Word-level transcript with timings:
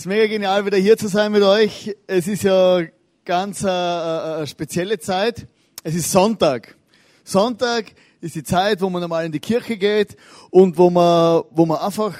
Es 0.00 0.06
ist 0.06 0.08
mega 0.08 0.28
genial, 0.28 0.64
wieder 0.64 0.78
hier 0.78 0.96
zu 0.96 1.08
sein 1.08 1.30
mit 1.30 1.42
euch. 1.42 1.94
Es 2.06 2.26
ist 2.26 2.42
ja 2.42 2.80
ganz 3.26 3.62
eine, 3.62 3.70
äh, 3.70 4.36
eine 4.38 4.46
spezielle 4.46 4.98
Zeit. 4.98 5.46
Es 5.82 5.94
ist 5.94 6.10
Sonntag. 6.10 6.74
Sonntag 7.22 7.92
ist 8.22 8.34
die 8.34 8.42
Zeit, 8.42 8.80
wo 8.80 8.88
man 8.88 9.02
normal 9.02 9.26
in 9.26 9.32
die 9.32 9.40
Kirche 9.40 9.76
geht 9.76 10.16
und 10.48 10.78
wo 10.78 10.88
man, 10.88 11.42
wo 11.50 11.66
man 11.66 11.76
einfach 11.76 12.16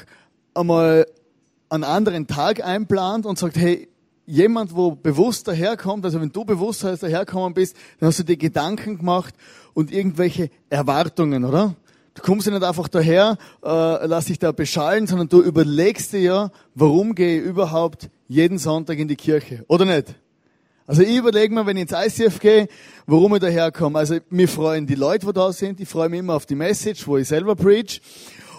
einmal 0.53 1.06
einen 1.71 1.85
anderen 1.85 2.27
Tag 2.27 2.62
einplant 2.62 3.24
und 3.24 3.38
sagt, 3.38 3.56
hey, 3.56 3.88
jemand, 4.26 4.76
wo 4.76 4.90
bewusst 4.90 5.48
daherkommt, 5.48 6.04
also 6.04 6.20
wenn 6.20 6.32
du 6.32 6.44
bewusst 6.44 6.84
daherkommen 6.84 7.54
bist, 7.54 7.74
dann 7.98 8.08
hast 8.08 8.18
du 8.18 8.24
dir 8.24 8.36
Gedanken 8.36 8.98
gemacht 8.98 9.34
und 9.72 9.90
irgendwelche 9.90 10.50
Erwartungen, 10.68 11.46
oder? 11.46 11.76
Du 12.14 12.22
kommst 12.22 12.46
ja 12.46 12.52
nicht 12.52 12.64
einfach 12.64 12.88
daher, 12.88 13.38
äh, 13.62 14.06
lass 14.06 14.24
dich 14.26 14.38
da 14.38 14.52
beschallen, 14.52 15.06
sondern 15.06 15.29
du 15.29 15.43
überlegst 15.43 16.12
dir 16.12 16.20
ja, 16.20 16.50
warum 16.75 17.14
gehe 17.14 17.40
ich 17.40 17.46
überhaupt 17.46 18.11
jeden 18.26 18.58
Sonntag 18.58 18.98
in 18.98 19.06
die 19.08 19.16
Kirche, 19.16 19.64
oder 19.68 19.85
nicht? 19.85 20.14
Also 20.86 21.02
ich 21.02 21.16
überlege 21.16 21.54
mir, 21.54 21.64
wenn 21.66 21.76
ich 21.76 21.82
ins 21.82 22.18
ICF 22.18 22.40
gehe, 22.40 22.66
warum 23.07 23.35
ich 23.36 23.40
daherkomme. 23.40 23.96
Also 23.96 24.18
mir 24.29 24.49
freuen 24.49 24.88
die 24.88 24.96
Leute, 24.96 25.25
die 25.25 25.32
da 25.32 25.52
sind, 25.52 25.79
ich 25.79 25.88
freue 25.88 26.08
mich 26.08 26.18
immer 26.18 26.35
auf 26.35 26.46
die 26.46 26.57
Message, 26.57 27.07
wo 27.07 27.16
ich 27.16 27.29
selber 27.29 27.54
preach 27.54 28.00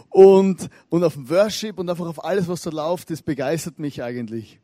und, 0.09 0.69
und 0.87 1.03
auf 1.03 1.15
den 1.15 1.29
Worship 1.29 1.77
und 1.77 1.89
einfach 1.89 2.07
auf 2.07 2.23
alles, 2.23 2.47
was 2.47 2.61
da 2.61 2.69
läuft, 2.69 3.09
das 3.09 3.21
begeistert 3.21 3.79
mich 3.79 4.01
eigentlich. 4.01 4.61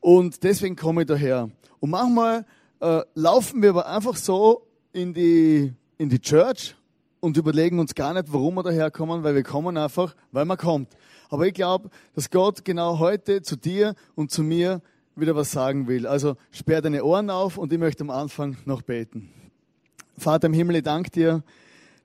Und 0.00 0.44
deswegen 0.44 0.76
komme 0.76 1.02
ich 1.02 1.08
daher. 1.08 1.50
Und 1.78 1.90
manchmal 1.90 2.46
äh, 2.80 3.02
laufen 3.14 3.60
wir 3.60 3.70
aber 3.70 3.86
einfach 3.86 4.16
so 4.16 4.62
in 4.94 5.12
die, 5.12 5.74
in 5.98 6.08
die 6.08 6.20
Church 6.20 6.74
und 7.20 7.36
überlegen 7.36 7.78
uns 7.78 7.94
gar 7.94 8.14
nicht, 8.14 8.32
warum 8.32 8.54
wir 8.54 8.62
daherkommen, 8.62 9.22
weil 9.22 9.34
wir 9.34 9.42
kommen 9.42 9.76
einfach, 9.76 10.16
weil 10.32 10.44
man 10.44 10.56
kommt. 10.56 10.88
Aber 11.28 11.46
ich 11.46 11.54
glaube, 11.54 11.90
dass 12.14 12.30
Gott 12.30 12.64
genau 12.64 12.98
heute 12.98 13.42
zu 13.42 13.56
dir 13.56 13.94
und 14.14 14.30
zu 14.30 14.42
mir 14.42 14.82
wieder 15.14 15.36
was 15.36 15.52
sagen 15.52 15.86
will. 15.86 16.06
Also 16.06 16.36
sperr 16.50 16.82
deine 16.82 17.04
Ohren 17.04 17.30
auf 17.30 17.58
und 17.58 17.72
ich 17.72 17.78
möchte 17.78 18.02
am 18.02 18.10
Anfang 18.10 18.56
noch 18.64 18.82
beten. 18.82 19.30
Vater 20.16 20.46
im 20.46 20.52
Himmel, 20.52 20.76
ich 20.76 20.82
danke 20.82 21.10
dir, 21.10 21.42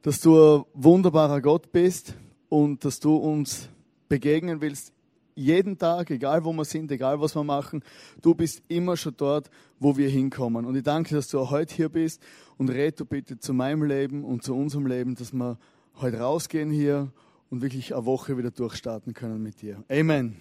dass 0.02 0.20
du 0.20 0.58
ein 0.58 0.64
wunderbarer 0.74 1.42
Gott 1.42 1.72
bist 1.72 2.14
und 2.50 2.86
dass 2.86 3.00
du 3.00 3.16
uns 3.16 3.70
begegnen 4.08 4.62
willst 4.62 4.95
jeden 5.36 5.78
Tag, 5.78 6.10
egal 6.10 6.44
wo 6.46 6.54
wir 6.54 6.66
sind, 6.66 6.92
egal 6.92 7.20
was 7.20 7.36
wir 7.36 7.44
machen, 7.44 7.84
du 8.22 8.34
bist 8.34 8.64
immer 8.70 8.96
schon 8.96 9.14
dort, 9.18 9.50
wo 9.80 9.98
wir 9.98 10.10
hinkommen. 10.10 10.66
Und 10.66 10.76
ich 10.76 10.84
danke, 10.84 11.14
dass 11.14 11.28
du 11.28 11.40
auch 11.40 11.52
heute 11.52 11.76
hier 11.76 11.90
bist 11.90 12.22
und 12.58 12.70
red 12.70 13.00
du 13.00 13.06
bitte 13.06 13.38
zu 13.38 13.54
meinem 13.54 13.84
Leben 13.84 14.24
und 14.24 14.44
zu 14.44 14.56
unserem 14.56 14.88
Leben, 14.88 15.16
dass 15.16 15.34
wir 15.34 15.58
heute 16.02 16.20
rausgehen 16.20 16.72
hier 16.72 17.12
und 17.50 17.62
wirklich 17.62 17.94
eine 17.94 18.06
Woche 18.06 18.38
wieder 18.38 18.52
durchstarten 18.52 19.14
können 19.14 19.44
mit 19.44 19.62
dir. 19.62 19.84
Amen. 19.90 20.38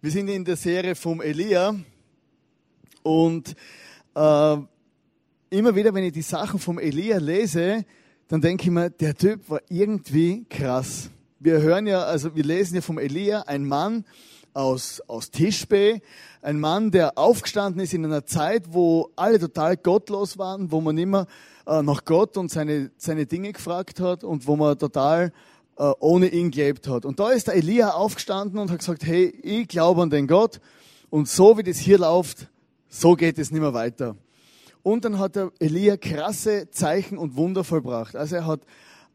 Wir 0.00 0.10
sind 0.10 0.28
in 0.28 0.44
der 0.44 0.56
Serie 0.56 0.94
vom 0.94 1.20
Elia 1.20 1.74
und 3.02 3.54
äh, 4.14 4.56
immer 5.50 5.74
wieder, 5.74 5.92
wenn 5.92 6.04
ich 6.04 6.12
die 6.12 6.22
Sachen 6.22 6.58
vom 6.58 6.78
Elia 6.78 7.18
lese, 7.18 7.84
dann 8.28 8.40
denke 8.40 8.64
ich 8.64 8.70
mir, 8.70 8.90
der 8.90 9.14
Typ 9.14 9.50
war 9.50 9.60
irgendwie 9.68 10.44
krass 10.48 11.10
wir 11.40 11.62
hören 11.62 11.86
ja, 11.86 12.02
also 12.02 12.36
wir 12.36 12.44
lesen 12.44 12.74
ja 12.74 12.82
vom 12.82 12.98
Elia, 12.98 13.40
ein 13.46 13.64
Mann 13.64 14.04
aus, 14.52 15.00
aus 15.06 15.30
Tischbe, 15.30 16.00
ein 16.42 16.60
Mann, 16.60 16.90
der 16.90 17.16
aufgestanden 17.16 17.82
ist 17.82 17.94
in 17.94 18.04
einer 18.04 18.26
Zeit, 18.26 18.74
wo 18.74 19.10
alle 19.16 19.38
total 19.38 19.78
gottlos 19.78 20.36
waren, 20.36 20.70
wo 20.70 20.82
man 20.82 20.98
immer 20.98 21.26
äh, 21.66 21.82
nach 21.82 22.04
Gott 22.04 22.36
und 22.36 22.50
seine, 22.50 22.90
seine 22.98 23.24
Dinge 23.24 23.52
gefragt 23.52 24.00
hat 24.00 24.22
und 24.22 24.46
wo 24.46 24.56
man 24.56 24.78
total 24.78 25.32
äh, 25.78 25.90
ohne 25.98 26.28
ihn 26.28 26.50
gelebt 26.50 26.86
hat. 26.88 27.06
Und 27.06 27.18
da 27.18 27.30
ist 27.30 27.46
der 27.46 27.54
Elia 27.54 27.92
aufgestanden 27.92 28.58
und 28.58 28.70
hat 28.70 28.80
gesagt, 28.80 29.04
hey, 29.04 29.28
ich 29.42 29.66
glaube 29.66 30.02
an 30.02 30.10
den 30.10 30.26
Gott 30.26 30.60
und 31.08 31.26
so 31.26 31.56
wie 31.56 31.62
das 31.62 31.78
hier 31.78 31.98
läuft, 31.98 32.48
so 32.90 33.14
geht 33.14 33.38
es 33.38 33.50
nicht 33.50 33.62
mehr 33.62 33.72
weiter. 33.72 34.14
Und 34.82 35.06
dann 35.06 35.18
hat 35.18 35.36
der 35.36 35.52
Elia 35.58 35.96
krasse 35.96 36.68
Zeichen 36.70 37.16
und 37.16 37.36
Wunder 37.36 37.64
vollbracht. 37.64 38.14
Also 38.14 38.36
er 38.36 38.46
hat 38.46 38.60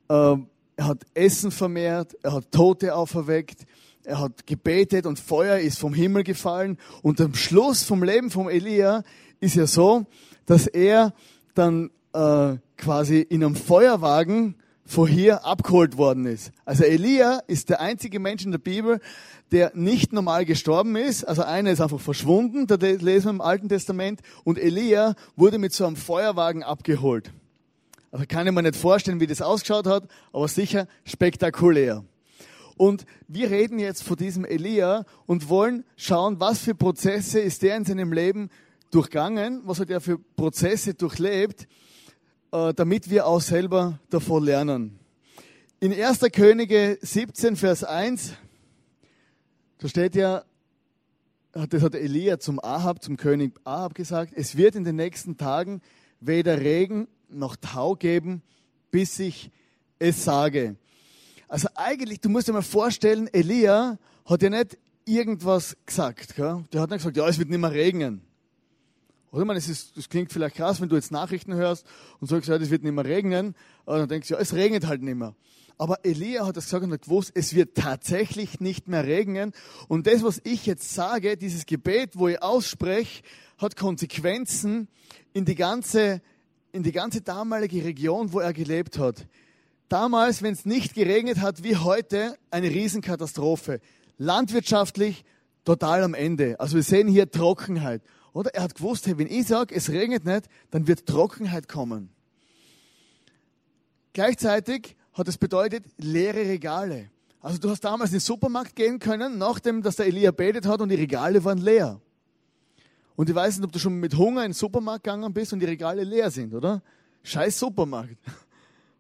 äh, 0.09 0.38
er 0.75 0.88
hat 0.88 1.06
Essen 1.13 1.52
vermehrt, 1.52 2.16
er 2.24 2.34
hat 2.34 2.52
Tote 2.52 2.96
auferweckt, 2.96 3.66
er 4.03 4.19
hat 4.19 4.46
gebetet 4.46 5.06
und 5.06 5.19
Feuer 5.19 5.58
ist 5.58 5.80
vom 5.80 5.94
Himmel 5.94 6.24
gefallen. 6.24 6.78
Und 7.02 7.19
am 7.22 7.34
Schluss 7.34 7.84
vom 7.84 8.03
Leben 8.03 8.30
vom 8.30 8.50
Elia 8.50 9.03
ist 9.40 9.56
ja 9.56 9.66
so, 9.66 10.06
dass 10.46 10.68
er 10.68 11.14
dann 11.56 11.90
äh, 12.14 12.58
quasi 12.78 13.19
in 13.22 13.44
einem 13.44 13.56
Feuerwagen 13.56 14.56
vor 14.85 15.08
hier 15.08 15.46
abgeholt 15.46 15.97
worden 15.97 16.28
ist. 16.28 16.52
Also 16.64 16.84
Elia 16.84 17.40
ist 17.47 17.69
der 17.69 17.81
einzige 17.81 18.19
Mensch 18.19 18.46
in 18.46 18.52
der 18.52 18.59
Bibel, 18.59 19.00
der 19.52 19.72
nicht 19.74 20.14
normal 20.14 20.46
gestorben 20.46 20.96
ist. 20.96 21.24
Also 21.24 21.41
einer 21.41 21.72
ist 21.72 21.81
einfach 21.81 22.00
verschwunden, 22.00 22.68
da 22.68 22.75
lesen 22.75 23.25
wir 23.25 23.31
im 23.31 23.41
Alten 23.41 23.69
Testament. 23.69 24.22
Und 24.44 24.59
Elia 24.59 25.16
wurde 25.35 25.58
mit 25.58 25.74
so 25.74 25.88
einem 25.88 25.96
Feuerwagen 25.96 26.62
abgeholt. 26.62 27.31
Also 28.16 28.28
kann 28.30 28.48
ich 28.48 28.53
mir 28.53 28.64
nicht 28.64 28.78
vorstellen, 28.78 29.20
wie 29.20 29.28
das 29.28 29.42
ausgeschaut 29.42 29.88
hat, 29.88 30.08
aber 30.31 30.48
sicher 30.48 30.88
spektakulär. 31.03 32.06
Und 32.78 33.06
wir 33.28 33.52
reden 33.52 33.78
jetzt 33.78 34.03
von 34.03 34.16
diesem 34.16 34.46
Elia 34.46 35.03
und 35.26 35.50
wollen 35.50 35.84
schauen, 35.98 36.40
was 36.40 36.59
für 36.59 36.76
Prozesse 36.76 37.42
ist 37.42 37.62
der 37.62 37.76
in 37.76 37.84
seinem 37.84 38.14
Leben 38.14 38.50
durchgangen, 38.90 39.64
was 39.66 39.81
hat 39.81 39.90
er 39.90 40.00
für 40.00 40.18
Prozesse 40.18 40.94
durchlebt, 40.94 41.68
äh, 42.53 42.74
damit 42.74 43.09
wir 43.09 43.28
auch 43.28 43.42
selber 43.42 44.00
davon 44.09 44.46
lernen. 44.46 44.97
In 45.82 45.92
1. 45.92 46.22
Könige 46.32 46.97
17, 47.02 47.58
Vers 47.58 47.84
1, 47.84 48.32
da 49.80 49.90
steht 49.90 50.16
ja, 50.16 50.46
das 51.52 51.84
hat 51.84 51.96
Elia 51.96 52.40
zum 52.40 52.64
Ahab, 52.64 53.03
zum 53.03 53.18
König 53.18 53.52
Ahab 53.66 53.94
gesagt, 53.94 54.32
es 54.38 54.56
wird 54.56 54.76
in 54.76 54.86
den 54.86 54.96
nächsten 54.96 55.36
Tagen 55.36 55.82
weder 56.22 56.62
Regen 56.62 57.09
noch 57.35 57.56
Tau 57.56 57.96
geben, 57.96 58.41
bis 58.91 59.19
ich 59.19 59.51
es 60.00 60.23
sage. 60.23 60.75
Also 61.47 61.68
eigentlich, 61.75 62.19
du 62.19 62.29
musst 62.29 62.47
dir 62.47 62.53
mal 62.53 62.62
vorstellen, 62.62 63.29
Elia 63.31 63.97
hat 64.25 64.41
ja 64.41 64.50
nicht 64.50 64.78
irgendwas 65.06 65.78
gesagt. 65.85 66.35
Gell? 66.35 66.63
Der 66.73 66.81
hat 66.81 66.90
nicht 66.90 67.00
gesagt, 67.00 67.18
ja, 67.18 67.28
es 67.28 67.38
wird 67.38 67.50
nicht 67.50 67.59
mehr 67.59 67.72
regnen. 67.72 68.22
Oder 69.31 69.46
meine, 69.46 69.59
es 69.59 69.68
ist, 69.68 69.97
das 69.97 70.07
klingt 70.07 70.31
vielleicht 70.31 70.56
krass, 70.56 70.79
wenn 70.79 70.90
du 70.90 70.96
jetzt 70.96 71.12
Nachrichten 71.12 71.53
hörst 71.53 71.85
und 72.22 72.29
sagst, 72.29 72.47
ja, 72.47 72.56
es 72.56 72.69
wird 72.69 72.84
nicht 72.84 72.94
mehr 72.94 73.06
regnen. 73.06 73.56
Und 73.84 73.97
dann 73.97 74.07
denkst 74.07 74.29
du, 74.29 74.35
ja, 74.35 74.40
es 74.40 74.53
regnet 74.53 74.88
halt 74.88 75.02
nicht 75.02 75.16
mehr. 75.16 75.35
Aber 75.78 76.06
Elia 76.06 76.46
hat 76.46 76.56
das 76.56 76.66
gesagt 76.66 76.85
und 76.85 76.94
hat 76.94 77.02
gewusst, 77.02 77.31
es 77.35 77.53
wird 77.53 77.75
tatsächlich 77.75 78.62
nicht 78.62 78.88
mehr 78.88 79.03
regnen. 79.06 79.52
Und 79.90 80.07
das, 80.07 80.23
was 80.23 80.40
ich 80.46 80.66
jetzt 80.66 80.94
sage, 80.94 81.35
dieses 81.35 81.66
Gebet, 81.66 82.12
wo 82.13 82.29
ich 82.29 82.41
ausspreche, 82.41 83.23
hat 83.57 83.75
Konsequenzen 83.75 84.88
in 85.34 85.44
die 85.44 85.56
ganze 85.56 86.22
in 86.75 86.84
die 86.84 86.91
ganze 86.91 87.22
damalige 87.22 87.86
Region, 87.86 88.34
wo 88.34 88.41
er 88.41 88.52
gelebt 88.52 89.00
hat. 89.00 89.25
Damals, 89.88 90.41
wenn 90.41 90.52
es 90.52 90.66
nicht 90.66 90.94
geregnet 90.94 91.40
hat 91.40 91.63
wie 91.63 91.78
heute, 91.78 92.38
eine 92.52 92.69
Riesenkatastrophe. 92.69 93.80
Landwirtschaftlich 94.18 95.24
total 95.64 96.03
am 96.03 96.14
Ende. 96.14 96.59
Also 96.59 96.75
wir 96.75 96.84
sehen 96.84 97.08
hier 97.08 97.31
Trockenheit. 97.31 98.02
Oder 98.34 98.53
er 98.53 98.64
hat 98.64 98.75
gewusst, 98.75 99.08
hey, 99.08 99.18
wenn 99.18 99.28
ich 99.28 99.47
sage, 99.47 99.74
es 99.74 99.90
regnet 99.90 100.25
nicht, 100.25 100.47
dann 100.69 100.85
wird 100.85 101.06
Trockenheit 101.06 101.69
kommen. 101.69 102.09
Gleichzeitig 104.12 104.97
hat 105.14 105.30
es 105.30 105.38
bedeutet 105.38 105.85
leere 105.97 106.46
Regale. 106.46 107.09
Also 107.40 107.58
du 107.58 107.69
hast 107.69 107.85
damals 107.85 108.09
in 108.09 108.16
den 108.16 108.22
Supermarkt 108.22 108.75
gehen 108.75 109.00
können, 109.00 109.38
nachdem 109.38 109.81
dass 109.81 109.96
der 109.96 110.08
Elia 110.08 110.31
betet 110.31 110.66
hat 110.66 110.81
und 110.81 110.90
die 110.90 110.96
Regale 110.96 111.46
waren 111.46 111.59
leer. 111.59 112.02
Und 113.16 113.30
ich 113.30 113.36
weiß 113.36 113.58
nicht, 113.58 113.66
ob 113.66 113.72
du 113.72 113.80
schon 113.80 114.00
mit 114.00 114.16
Hunger 114.18 114.42
in 114.42 114.50
den 114.50 114.53
Supermarkt 114.53 115.03
gegangen 115.03 115.34
bist 115.34 115.53
und 115.53 115.59
die 115.59 115.66
Regale 115.66 116.03
leer 116.03 116.30
sind, 116.31 116.53
oder? 116.53 116.81
Scheiß 117.24 117.58
Supermarkt. 117.59 118.18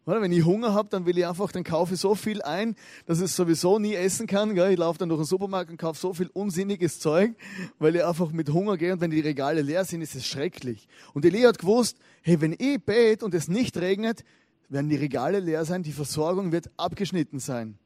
Oder? 0.07 0.21
Wenn 0.21 0.31
ich 0.31 0.45
Hunger 0.45 0.73
habe, 0.73 0.87
dann 0.89 1.07
will 1.07 1.17
ich 1.17 1.25
einfach, 1.25 1.51
dann 1.51 1.63
kaufe 1.63 1.95
ich 1.95 1.99
so 1.99 2.13
viel 2.13 2.41
ein, 2.43 2.75
dass 3.07 3.21
ich 3.21 3.31
sowieso 3.31 3.79
nie 3.79 3.95
essen 3.95 4.27
kann. 4.27 4.53
Gell? 4.53 4.71
Ich 4.71 4.77
laufe 4.77 4.99
dann 4.99 5.09
durch 5.09 5.21
den 5.21 5.25
Supermarkt 5.25 5.71
und 5.71 5.77
kaufe 5.77 5.99
so 5.99 6.13
viel 6.13 6.29
unsinniges 6.31 6.99
Zeug, 6.99 7.33
weil 7.79 7.95
ich 7.95 8.05
einfach 8.05 8.31
mit 8.31 8.51
Hunger 8.51 8.77
gehe 8.77 8.93
und 8.93 9.01
wenn 9.01 9.09
die 9.09 9.19
Regale 9.19 9.63
leer 9.63 9.83
sind, 9.83 10.01
ist 10.01 10.13
es 10.13 10.25
schrecklich. 10.25 10.87
Und 11.13 11.25
Elia 11.25 11.49
hat 11.49 11.57
gewusst, 11.57 11.97
hey, 12.21 12.39
wenn 12.39 12.53
ich 12.53 12.83
bete 12.83 13.25
und 13.25 13.33
es 13.33 13.47
nicht 13.47 13.77
regnet, 13.77 14.23
werden 14.69 14.89
die 14.89 14.95
Regale 14.95 15.39
leer 15.39 15.65
sein, 15.65 15.81
die 15.81 15.91
Versorgung 15.91 16.51
wird 16.51 16.69
abgeschnitten 16.77 17.39
sein. 17.39 17.79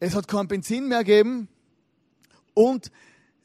Es 0.00 0.14
hat 0.14 0.28
kein 0.28 0.48
Benzin 0.48 0.88
mehr 0.88 1.04
geben 1.04 1.48
und 2.54 2.90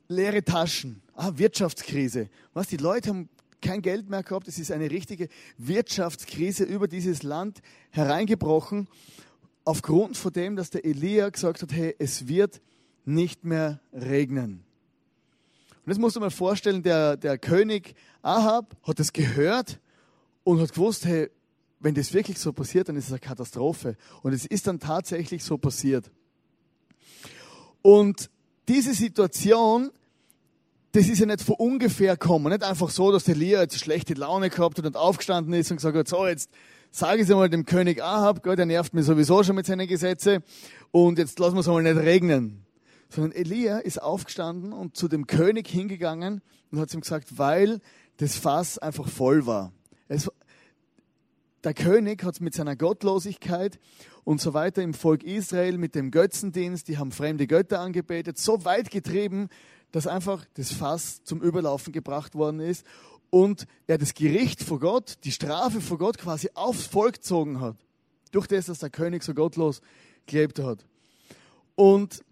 leere 0.08 0.44
Taschen. 0.44 1.02
Ah, 1.24 1.34
Wirtschaftskrise. 1.36 2.30
Was, 2.56 2.66
die 2.66 2.78
Leute 2.78 3.10
haben 3.10 3.30
kein 3.62 3.84
Geld 3.84 4.10
mehr 4.10 4.24
gehabt. 4.24 4.48
Es 4.48 4.58
ist 4.58 4.72
eine 4.72 4.90
richtige 4.90 5.30
Wirtschaftskrise 5.60 6.64
über 6.64 6.88
dieses 6.88 7.22
Land 7.22 7.62
hereingebrochen, 7.92 8.88
aufgrund 9.64 10.18
von 10.18 10.34
dem, 10.34 10.56
dass 10.56 10.72
der 10.72 10.84
Elia 10.84 11.30
gesagt 11.30 11.62
hat, 11.62 11.72
hey, 11.74 11.96
es 12.00 12.28
wird 12.28 12.60
nicht 13.06 13.44
mehr 13.44 13.82
regnen. 13.94 14.64
Und 15.86 15.90
das 15.92 16.00
musst 16.00 16.16
du 16.16 16.22
mal 16.22 16.32
vorstellen, 16.32 16.82
der, 16.82 17.18
der 17.18 17.38
König 17.38 17.94
Ahab 18.24 18.76
hat 18.82 18.98
das 18.98 19.14
gehört 19.14 19.80
und 20.44 20.60
hat 20.60 20.74
gewusst, 20.74 21.06
hey, 21.06 21.30
wenn 21.80 21.94
das 21.94 22.16
wirklich 22.16 22.40
so 22.40 22.52
passiert, 22.52 22.90
dann 22.90 22.96
ist 22.96 23.06
es 23.06 23.12
eine 23.12 23.20
Katastrophe. 23.20 23.96
Und 24.24 24.34
es 24.34 24.48
ist 24.48 24.66
dann 24.66 24.80
tatsächlich 24.80 25.44
so 25.44 25.60
passiert. 25.60 26.10
Und 27.84 28.32
diese 28.68 28.96
Situation, 28.96 29.92
das 30.94 31.08
ist 31.08 31.20
ja 31.20 31.26
nicht 31.26 31.42
von 31.42 31.56
ungefähr 31.56 32.18
gekommen. 32.18 32.52
Nicht 32.52 32.64
einfach 32.64 32.90
so, 32.90 33.12
dass 33.12 33.24
der 33.24 33.36
Elia 33.36 33.62
jetzt 33.62 33.80
schlechte 33.80 34.14
Laune 34.14 34.50
gehabt 34.50 34.78
hat 34.78 34.86
und 34.86 34.98
aufgestanden 34.98 35.54
ist 35.54 35.72
und 35.72 35.78
gesagt 35.78 35.98
hat, 35.98 36.08
so, 36.08 36.28
jetzt 36.28 36.50
sage 36.92 37.18
ich 37.18 37.24
es 37.24 37.32
einmal 37.32 37.50
dem 37.50 37.66
König 37.66 38.04
Ahab, 38.04 38.44
Gott, 38.44 38.58
der 38.58 38.66
nervt 38.66 38.94
mich 38.94 39.06
sowieso 39.06 39.44
schon 39.44 39.56
mit 39.56 39.66
seinen 39.66 39.88
Gesetzen 39.88 40.44
und 40.92 41.18
jetzt 41.18 41.40
lassen 41.40 41.56
wir 41.56 41.62
es 41.62 41.68
einmal 41.68 41.84
nicht 41.84 41.98
regnen. 41.98 42.66
Sondern 43.10 43.32
Elia 43.32 43.80
ist 43.80 44.02
aufgestanden 44.02 44.74
und 44.74 44.98
zu 44.98 45.08
dem 45.08 45.28
König 45.28 45.68
hingegangen 45.68 46.42
und 46.72 46.80
hat 46.80 46.94
ihm 46.94 47.02
gesagt, 47.02 47.38
weil 47.38 47.80
das 48.18 48.36
Fass 48.36 48.78
einfach 48.78 49.08
voll 49.08 49.46
war. 49.46 49.72
Es, 50.10 50.30
der 51.64 51.74
König 51.74 52.24
hat 52.24 52.42
mit 52.42 52.54
seiner 52.54 52.76
Gottlosigkeit 52.76 53.80
und 54.24 54.42
so 54.42 54.54
weiter 54.54 54.82
im 54.82 54.94
Volk 54.94 55.24
Israel 55.24 55.78
mit 55.78 55.96
dem 55.96 56.12
Götzendienst, 56.12 56.88
die 56.88 56.98
haben 56.98 57.12
fremde 57.12 57.48
Götter 57.48 57.80
angebetet, 57.80 58.38
so 58.38 58.66
weit 58.66 58.92
getrieben, 58.92 59.48
dass 59.92 60.08
einfach 60.08 60.46
das 60.54 60.72
Fass 60.72 61.24
zum 61.24 61.42
Überlaufen 61.42 61.94
gebracht 61.94 62.36
worden 62.36 62.60
ist 62.60 62.86
und 63.30 63.66
er 63.88 63.98
das 63.98 64.14
Gericht 64.14 64.64
vor 64.64 64.80
Gott, 64.80 65.18
die 65.24 65.32
Strafe 65.32 65.82
vor 65.82 65.98
Gott 65.98 66.18
quasi 66.18 66.50
aufs 66.54 66.86
Volk 66.86 67.16
gezogen 67.16 67.60
hat. 67.62 67.78
Durch 68.32 68.48
das, 68.48 68.68
dass 68.68 68.80
der 68.80 68.90
König 68.90 69.24
so 69.24 69.34
gottlos 69.34 69.82
gelebt 70.26 70.60
hat. 70.60 70.86
Und 71.76 72.24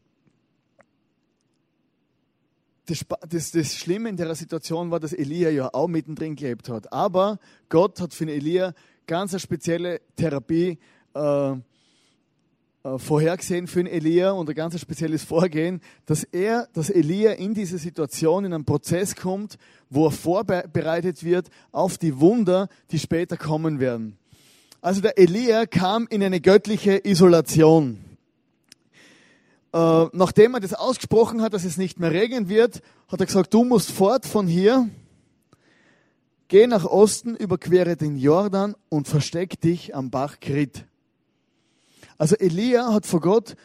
das, 2.86 3.06
das, 3.30 3.52
das 3.52 3.76
Schlimme 3.76 4.10
in 4.10 4.18
der 4.18 4.34
Situation 4.36 4.92
war, 4.92 5.00
dass 5.00 5.14
Elia 5.14 5.50
ja 5.50 5.74
auch 5.74 5.88
mittendrin 5.88 6.36
gelebt 6.36 6.70
hat. 6.70 6.92
Aber 6.92 7.40
Gott 7.70 8.00
hat 8.02 8.14
für 8.14 8.30
Elia 8.30 8.74
ganz 9.08 9.34
eine 9.34 9.40
spezielle 9.40 10.02
Therapie 10.16 10.80
äh, 11.14 11.56
vorhergesehen 12.98 13.68
für 13.68 13.84
den 13.84 13.94
Elia 13.94 14.32
und 14.32 14.50
ein 14.50 14.56
ganz 14.56 14.80
spezielles 14.80 15.24
Vorgehen, 15.24 15.82
dass 16.06 16.24
er, 16.24 16.68
dass 16.74 16.90
Elia 16.90 17.34
in 17.34 17.54
diese 17.54 17.78
Situation, 17.78 18.46
in 18.46 18.54
einen 18.54 18.66
Prozess 18.66 19.16
kommt, 19.16 19.58
wo 19.90 20.08
er 20.08 20.12
vorbereitet 20.12 21.24
wird 21.24 21.50
auf 21.72 21.98
die 21.98 22.20
Wunder, 22.20 22.70
die 22.92 23.00
später 23.00 23.38
kommen 23.38 23.80
werden. 23.80 24.18
Also 24.82 25.02
der 25.02 25.18
Elia 25.18 25.66
kam 25.66 26.08
in 26.10 26.24
eine 26.24 26.40
göttliche 26.40 27.02
Isolation. 27.04 28.00
Äh, 29.74 30.06
nachdem 30.14 30.56
er 30.56 30.62
das 30.62 30.74
ausgesprochen 30.74 31.42
hat, 31.42 31.54
dass 31.54 31.66
es 31.66 31.78
nicht 31.78 32.00
mehr 32.00 32.12
regnen 32.12 32.50
wird, 32.50 32.82
hat 33.08 33.20
er 33.20 33.26
gesagt, 33.26 33.54
du 33.54 33.64
musst 33.64 33.92
fort 33.92 34.26
von 34.26 34.48
hier, 34.48 34.90
geh 36.48 36.66
nach 36.66 36.86
Osten, 36.86 37.36
überquere 37.36 37.96
den 37.96 38.18
Jordan 38.18 38.76
und 38.90 39.08
versteck 39.08 39.62
dich 39.62 39.96
am 39.96 40.10
Bach 40.10 40.40
Krit. 40.40 40.86
Also 42.20 42.36
Elia 42.36 42.92
hat 42.94 43.06
vor 43.06 43.22
Gott, 43.22 43.56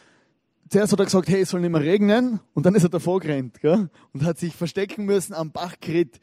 zuerst 0.69 0.93
hat 0.93 0.99
er 0.99 1.05
gesagt, 1.05 1.27
hey, 1.27 1.41
es 1.41 1.49
soll 1.49 1.59
nicht 1.59 1.71
mehr 1.71 1.81
regnen, 1.81 2.39
und 2.53 2.65
dann 2.65 2.73
ist 2.73 2.83
er 2.83 2.89
davor 2.89 3.19
gerannt, 3.19 3.59
gell? 3.59 3.89
und 4.13 4.23
hat 4.23 4.39
sich 4.39 4.55
verstecken 4.55 5.03
müssen 5.03 5.33
am 5.33 5.51
Bach 5.51 5.75
Krit. 5.81 6.21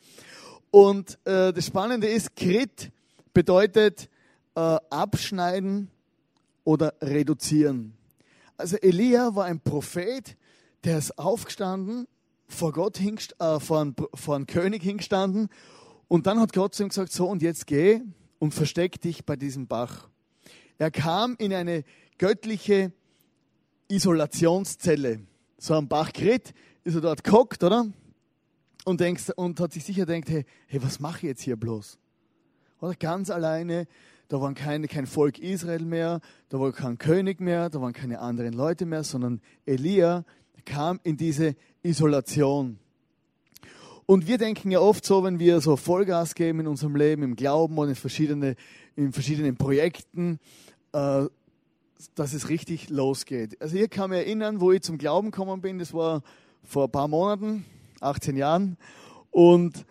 Und 0.71 1.19
äh, 1.27 1.53
das 1.53 1.67
Spannende 1.67 2.07
ist, 2.07 2.35
Krit 2.35 2.91
bedeutet 3.35 4.09
äh, 4.55 4.61
abschneiden 4.89 5.91
oder 6.65 6.95
reduzieren. 7.03 7.93
Also 8.57 8.79
Elia 8.79 9.35
war 9.35 9.45
ein 9.45 9.61
Prophet, 9.61 10.39
der 10.85 10.97
ist 10.97 11.19
aufgestanden, 11.19 12.09
vor 12.49 12.73
Gott 12.73 12.97
hingst, 12.97 13.37
äh, 13.41 13.61
vor, 13.61 13.83
einen, 13.83 13.95
vor 14.15 14.37
einen 14.37 14.47
König 14.47 14.83
hingestanden 14.83 15.51
und 16.09 16.27
dann 16.27 16.41
hat 16.41 16.55
Gott 16.55 16.75
zu 16.75 16.83
ihm 16.83 16.89
gesagt, 16.89 17.13
so 17.13 17.29
und 17.29 17.43
jetzt 17.43 17.67
geh 17.67 18.01
und 18.39 18.55
versteck 18.55 19.03
dich 19.03 19.27
bei 19.27 19.37
diesem 19.37 19.67
Bach. 19.67 20.09
Er 20.79 20.91
kam 20.91 21.37
in 21.39 21.53
eine 21.53 21.85
göttliche 22.23 22.93
Isolationszelle. 23.89 25.23
So 25.59 25.75
am 25.75 25.89
Bach 25.89 26.13
Kret 26.13 26.55
ist 26.85 26.95
er 26.95 27.01
dort 27.01 27.25
gehockt, 27.25 27.65
oder? 27.65 27.89
Und, 28.85 29.01
denkst, 29.01 29.31
und 29.35 29.59
hat 29.59 29.73
sich 29.73 29.83
sicher 29.83 30.07
gedacht, 30.07 30.31
hey, 30.31 30.45
hey 30.69 30.81
was 30.81 31.01
mache 31.01 31.17
ich 31.17 31.23
jetzt 31.25 31.43
hier 31.43 31.57
bloß? 31.57 31.99
Oder 32.81 32.95
ganz 32.95 33.29
alleine, 33.29 33.89
da 34.29 34.41
war 34.41 34.55
keine, 34.55 34.87
kein 34.87 35.09
Volk 35.09 35.41
Israel 35.41 35.85
mehr, 35.85 36.21
da 36.49 36.61
war 36.61 36.71
kein 36.71 36.97
König 36.97 37.41
mehr, 37.41 37.71
da 37.71 37.81
waren 37.81 37.93
keine 37.93 38.21
anderen 38.21 38.53
Leute 38.53 38.87
mehr, 38.87 39.03
sondern 39.03 39.41
Elia 39.67 40.25
kam 40.65 41.01
in 41.03 41.17
diese 41.17 41.57
Isolation. 41.83 42.79
Und 44.07 44.29
wir 44.29 44.39
denken 44.39 44.71
ja 44.71 44.79
oft 44.79 45.05
so, 45.05 45.25
wenn 45.25 45.41
wir 45.41 45.61
so 45.61 45.75
Vollgas 45.77 46.37
geben 46.37 46.61
in 46.61 46.67
unserem 46.69 46.95
Leben, 46.95 47.25
im 47.25 47.35
Glauben 47.35 47.77
und 47.79 47.89
in, 47.89 47.97
verschiedene, 47.97 48.55
in 48.95 49.13
verschiedenen 49.13 49.57
Projekten, 49.57 50.39
äh, 50.93 51.27
dass 52.15 52.33
es 52.33 52.49
richtig 52.49 52.91
losgeht. 52.91 53.61
Also 53.61 53.77
ich 53.77 53.91
kann 53.91 54.11
mich 54.11 54.21
erinnern, 54.21 54.61
wo 54.61 54.73
ich 54.73 54.83
zum 54.83 54.99
Glauben 54.99 55.31
gekommen 55.31 55.61
bin, 55.61 55.79
das 55.79 55.93
war 55.93 56.23
vor 56.65 56.85
ein 56.85 56.91
paar 56.91 57.09
Monaten, 57.09 57.65
18 58.01 58.37
Jahren. 58.37 58.77
Und 59.31 59.87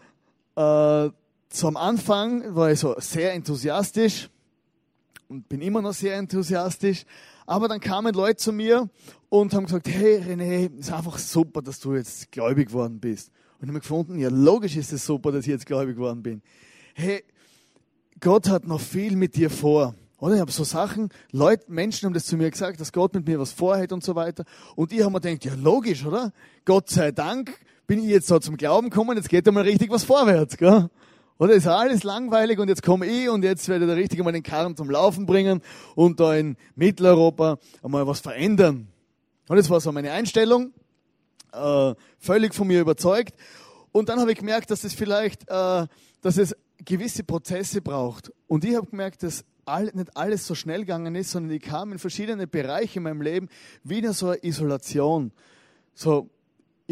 äh, 0.56 0.62
am 0.62 1.78
Anfang 1.78 2.56
war 2.56 2.72
ich 2.72 2.80
so 2.80 2.96
sehr 3.00 3.34
enthusiastisch 3.34 4.30
und 5.28 5.48
bin 5.50 5.62
immer 5.62 5.82
noch 5.82 5.94
sehr 5.94 6.16
enthusiastisch. 6.16 7.06
Aber 7.46 7.68
dann 7.68 7.80
kamen 7.80 8.14
Leute 8.14 8.38
zu 8.38 8.54
mir 8.54 8.90
und 9.30 9.54
haben 9.54 9.66
gesagt, 9.66 9.88
hey 9.88 10.22
René, 10.22 10.72
es 10.80 10.88
ist 10.88 10.94
einfach 10.94 11.18
super, 11.18 11.62
dass 11.62 11.80
du 11.80 11.96
jetzt 11.96 12.32
gläubig 12.32 12.70
geworden 12.70 13.00
bist. 13.00 13.32
Und 13.60 13.66
ich 13.66 13.70
habe 13.70 13.80
gefunden, 13.80 14.20
ja 14.20 14.30
logisch 14.30 14.76
ist 14.76 14.92
es 14.92 15.06
super, 15.06 15.32
dass 15.32 15.42
ich 15.42 15.52
jetzt 15.52 15.66
gläubig 15.66 15.96
geworden 15.96 16.24
bin. 16.24 16.42
Hey, 16.94 17.24
Gott 18.20 18.50
hat 18.50 18.66
noch 18.66 18.80
viel 18.80 19.16
mit 19.16 19.36
dir 19.36 19.50
vor. 19.50 19.96
Oder? 20.22 20.36
Ich 20.36 20.40
habe 20.40 20.52
so 20.52 20.64
Sachen, 20.64 21.10
Leute, 21.32 21.66
Menschen 21.68 22.06
haben 22.06 22.14
das 22.14 22.28
zu 22.28 22.38
mir 22.38 22.52
gesagt, 22.52 22.80
dass 22.80 22.94
Gott 22.94 23.16
mit 23.16 23.28
mir 23.28 23.40
was 23.40 23.52
vorhat 23.52 23.92
und 23.92 24.04
so 24.04 24.14
weiter. 24.14 24.46
Und 24.76 24.94
ich 24.94 25.02
habe 25.02 25.12
mir 25.12 25.20
gedacht, 25.20 25.44
ja 25.44 25.54
logisch, 25.56 26.06
oder? 26.06 26.32
Gott 26.64 26.90
sei 26.90 27.12
Dank 27.12 27.58
bin 27.88 28.00
ich 28.00 28.06
jetzt 28.06 28.28
so 28.28 28.38
zum 28.38 28.56
Glauben 28.56 28.92
gekommen, 28.92 29.18
jetzt 29.18 29.30
geht 29.30 29.48
einmal 29.48 29.64
richtig 29.64 29.90
was 29.90 30.04
vorwärts. 30.04 30.58
Gell? 30.58 30.90
Oder 31.40 31.54
ist 31.54 31.66
alles 31.66 32.04
langweilig 32.04 32.60
und 32.60 32.68
jetzt 32.68 32.84
komme 32.84 33.08
ich 33.08 33.30
und 33.30 33.44
jetzt 33.44 33.68
werde 33.68 33.86
ich 33.86 33.90
da 33.90 33.96
richtig 33.96 34.20
einmal 34.20 34.32
den 34.32 34.44
Karren 34.44 34.78
zum 34.78 34.92
Laufen 34.92 35.26
bringen 35.26 35.62
und 35.96 36.20
da 36.20 36.36
in 36.36 36.56
Mitteleuropa 36.76 37.58
einmal 37.82 38.06
was 38.06 38.20
verändern. 38.20 38.90
Und 39.48 39.58
das 39.58 39.72
war 39.72 39.82
so 39.82 39.92
meine 39.92 40.12
Einstellung, 40.12 40.72
äh, 41.52 41.96
völlig 42.20 42.54
von 42.54 42.68
mir 42.68 42.80
überzeugt. 42.80 43.34
Und 43.92 44.08
dann 44.08 44.20
habe 44.20 44.32
ich 44.34 44.38
gemerkt, 44.38 44.70
dass 44.70 44.84
es 44.84 44.94
vielleicht, 44.94 45.50
äh, 45.50 45.88
dass 46.22 46.38
es 46.38 46.56
gewisse 46.86 47.24
Prozesse 47.24 47.82
braucht. 47.82 48.32
Und 48.46 48.64
ich 48.66 48.76
habe 48.76 48.86
gemerkt, 48.86 49.24
dass 49.24 49.44
all, 49.66 49.92
nicht 49.94 50.16
alles 50.16 50.46
so 50.48 50.56
schnell 50.56 50.82
gegangen 50.82 51.16
ist, 51.16 51.32
sondern 51.32 51.52
ich 51.52 51.62
kam 51.62 51.92
in 51.92 52.00
verschiedene 52.00 52.48
Bereiche 52.48 53.00
in 53.00 53.04
meinem 53.04 53.22
Leben 53.22 53.50
wieder 53.84 54.14
so 54.14 54.30
eine 54.30 54.44
Isolation. 54.44 55.32
So, 55.94 56.30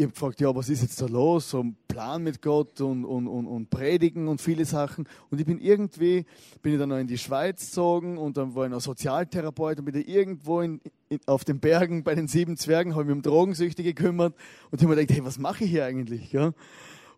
ich 0.00 0.04
habe 0.04 0.12
gefragt, 0.12 0.40
ja, 0.40 0.54
was 0.54 0.70
ist 0.70 0.80
jetzt 0.80 1.02
da 1.02 1.06
los? 1.06 1.50
So 1.50 1.62
ein 1.62 1.76
Plan 1.86 2.22
mit 2.22 2.40
Gott 2.40 2.80
und, 2.80 3.04
und, 3.04 3.28
und, 3.28 3.46
und 3.46 3.68
Predigen 3.68 4.28
und 4.28 4.40
viele 4.40 4.64
Sachen. 4.64 5.06
Und 5.30 5.40
ich 5.40 5.46
bin 5.46 5.60
irgendwie, 5.60 6.24
bin 6.62 6.72
ich 6.72 6.78
dann 6.78 6.88
noch 6.88 6.96
in 6.96 7.06
die 7.06 7.18
Schweiz 7.18 7.66
gezogen 7.66 8.16
und 8.16 8.38
dann 8.38 8.54
war 8.54 8.64
ich 8.64 8.70
noch 8.70 8.80
Sozialtherapeut 8.80 9.78
und 9.78 9.84
bin 9.84 9.94
da 9.94 10.00
irgendwo 10.00 10.62
in, 10.62 10.80
in, 11.10 11.20
auf 11.26 11.44
den 11.44 11.60
Bergen 11.60 12.02
bei 12.02 12.14
den 12.14 12.28
sieben 12.28 12.56
Zwergen, 12.56 12.94
habe 12.94 13.04
mich 13.04 13.12
um 13.12 13.20
Drogensüchtige 13.20 13.92
gekümmert 13.92 14.34
und 14.70 14.80
habe 14.80 14.94
mir 14.94 14.96
gedacht, 14.96 15.18
hey, 15.18 15.24
was 15.24 15.38
mache 15.38 15.64
ich 15.64 15.70
hier 15.70 15.84
eigentlich? 15.84 16.32
Ja? 16.32 16.54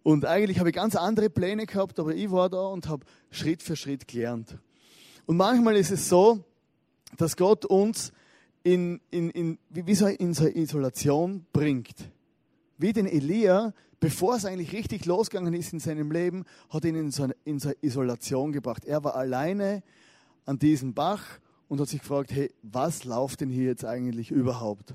Und 0.02 0.24
eigentlich 0.24 0.58
habe 0.58 0.70
ich 0.70 0.74
ganz 0.74 0.96
andere 0.96 1.30
Pläne 1.30 1.66
gehabt, 1.66 2.00
aber 2.00 2.14
ich 2.14 2.32
war 2.32 2.50
da 2.50 2.66
und 2.66 2.88
habe 2.88 3.06
Schritt 3.30 3.62
für 3.62 3.76
Schritt 3.76 4.08
gelernt. 4.08 4.58
Und 5.26 5.36
manchmal 5.36 5.76
ist 5.76 5.90
es 5.90 6.08
so, 6.08 6.44
dass 7.16 7.36
Gott 7.36 7.64
uns 7.64 8.12
in, 8.64 9.00
in, 9.10 9.30
in, 9.30 9.58
wie 9.70 9.94
so 9.94 10.06
in 10.06 10.34
so 10.34 10.46
Isolation 10.46 11.46
bringt. 11.52 11.94
Wie 12.78 12.92
den 12.92 13.06
Elia, 13.06 13.74
bevor 14.00 14.36
es 14.36 14.44
eigentlich 14.44 14.72
richtig 14.72 15.04
losgegangen 15.06 15.54
ist 15.54 15.72
in 15.72 15.80
seinem 15.80 16.10
Leben, 16.10 16.44
hat 16.70 16.84
ihn 16.84 16.96
in 16.96 17.10
so, 17.10 17.24
eine, 17.24 17.36
in 17.44 17.58
so 17.58 17.68
eine 17.68 17.76
Isolation 17.82 18.52
gebracht. 18.52 18.84
Er 18.84 19.04
war 19.04 19.16
alleine 19.16 19.82
an 20.44 20.58
diesem 20.58 20.94
Bach 20.94 21.24
und 21.68 21.80
hat 21.80 21.88
sich 21.88 22.00
gefragt, 22.00 22.32
hey, 22.32 22.52
was 22.62 23.04
läuft 23.04 23.40
denn 23.40 23.50
hier 23.50 23.64
jetzt 23.64 23.84
eigentlich 23.84 24.30
überhaupt? 24.30 24.94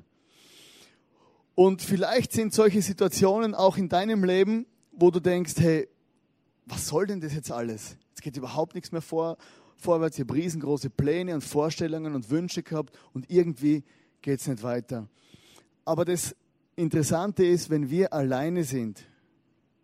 Und 1.55 1.81
vielleicht 1.81 2.33
sind 2.33 2.53
solche 2.53 2.81
Situationen 2.81 3.55
auch 3.55 3.77
in 3.77 3.89
deinem 3.89 4.23
Leben, 4.23 4.67
wo 4.91 5.09
du 5.09 5.19
denkst, 5.19 5.55
hey, 5.57 5.87
was 6.65 6.87
soll 6.87 7.07
denn 7.07 7.21
das 7.21 7.33
jetzt 7.33 7.51
alles? 7.51 7.97
Es 8.13 8.21
geht 8.21 8.37
überhaupt 8.37 8.75
nichts 8.75 8.91
mehr 8.91 9.01
vor, 9.01 9.37
vorwärts, 9.77 10.17
ich 10.17 10.25
habe 10.25 10.33
riesengroße 10.33 10.89
Pläne 10.89 11.33
und 11.33 11.43
Vorstellungen 11.43 12.15
und 12.15 12.29
Wünsche 12.29 12.63
gehabt 12.63 12.97
und 13.13 13.29
irgendwie 13.29 13.83
geht 14.21 14.39
es 14.39 14.47
nicht 14.47 14.63
weiter. 14.63 15.07
Aber 15.85 16.05
das 16.05 16.35
Interessante 16.75 17.45
ist, 17.45 17.69
wenn 17.69 17.89
wir 17.89 18.13
alleine 18.13 18.63
sind, 18.63 19.03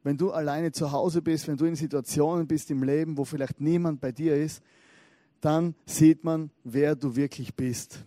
wenn 0.03 0.17
du 0.17 0.31
alleine 0.31 0.71
zu 0.71 0.91
Hause 0.91 1.21
bist, 1.21 1.47
wenn 1.47 1.57
du 1.57 1.65
in 1.65 1.75
Situationen 1.75 2.45
bist 2.45 2.69
im 2.71 2.83
Leben, 2.83 3.17
wo 3.17 3.23
vielleicht 3.23 3.62
niemand 3.62 4.01
bei 4.01 4.12
dir 4.12 4.35
ist, 4.35 4.62
dann 5.39 5.75
sieht 5.85 6.23
man, 6.23 6.51
wer 6.63 6.95
du 6.95 7.15
wirklich 7.15 7.55
bist. 7.55 8.03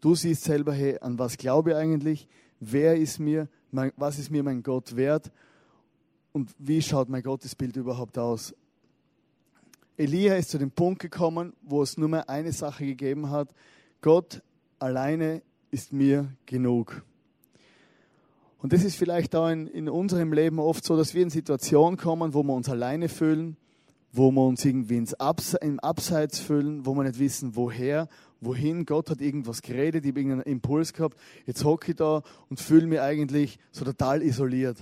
Du 0.00 0.14
siehst 0.14 0.44
selber, 0.44 0.72
hey, 0.72 0.98
an 1.00 1.18
was 1.18 1.36
glaube 1.36 1.70
ich 1.70 1.76
eigentlich? 1.76 2.28
Wer 2.60 2.96
ist 2.96 3.18
mir, 3.18 3.48
mein, 3.70 3.92
was 3.96 4.18
ist 4.18 4.30
mir 4.30 4.42
mein 4.42 4.62
Gott 4.62 4.94
wert? 4.96 5.30
Und 6.32 6.50
wie 6.58 6.82
schaut 6.82 7.08
mein 7.08 7.22
Gottesbild 7.22 7.76
überhaupt 7.76 8.18
aus? 8.18 8.54
Elia 9.98 10.36
ist 10.36 10.50
zu 10.50 10.58
dem 10.58 10.70
Punkt 10.70 11.00
gekommen, 11.00 11.54
wo 11.60 11.82
es 11.82 11.98
nur 11.98 12.08
mehr 12.08 12.30
eine 12.30 12.52
Sache 12.52 12.86
gegeben 12.86 13.30
hat. 13.30 13.48
Gott 14.00 14.42
alleine 14.78 15.42
ist 15.72 15.92
mir 15.92 16.32
genug. 16.46 17.02
Und 18.58 18.72
das 18.72 18.84
ist 18.84 18.94
vielleicht 18.94 19.34
auch 19.34 19.48
in, 19.48 19.66
in 19.66 19.88
unserem 19.88 20.32
Leben 20.32 20.60
oft 20.60 20.84
so, 20.84 20.96
dass 20.96 21.14
wir 21.14 21.22
in 21.24 21.30
Situationen 21.30 21.98
kommen, 21.98 22.32
wo 22.32 22.44
wir 22.44 22.54
uns 22.54 22.68
alleine 22.68 23.08
fühlen, 23.08 23.56
wo 24.12 24.30
wir 24.30 24.46
uns 24.46 24.64
irgendwie 24.64 24.98
ins 24.98 25.14
Abse 25.14 25.58
im 25.62 25.80
Abseits 25.80 26.38
fühlen, 26.38 26.86
wo 26.86 26.94
wir 26.94 27.02
nicht 27.02 27.18
wissen, 27.18 27.56
woher, 27.56 28.08
wohin. 28.40 28.86
Gott 28.86 29.10
hat 29.10 29.20
irgendwas 29.20 29.62
geredet, 29.62 30.04
ich 30.04 30.12
habe 30.12 30.20
irgendeinen 30.20 30.52
Impuls 30.52 30.92
gehabt. 30.92 31.18
Jetzt 31.44 31.64
hocke 31.64 31.90
ich 31.90 31.96
da 31.96 32.22
und 32.48 32.60
fühle 32.60 32.86
mich 32.86 33.00
eigentlich 33.00 33.58
so 33.72 33.84
total 33.84 34.22
isoliert. 34.22 34.78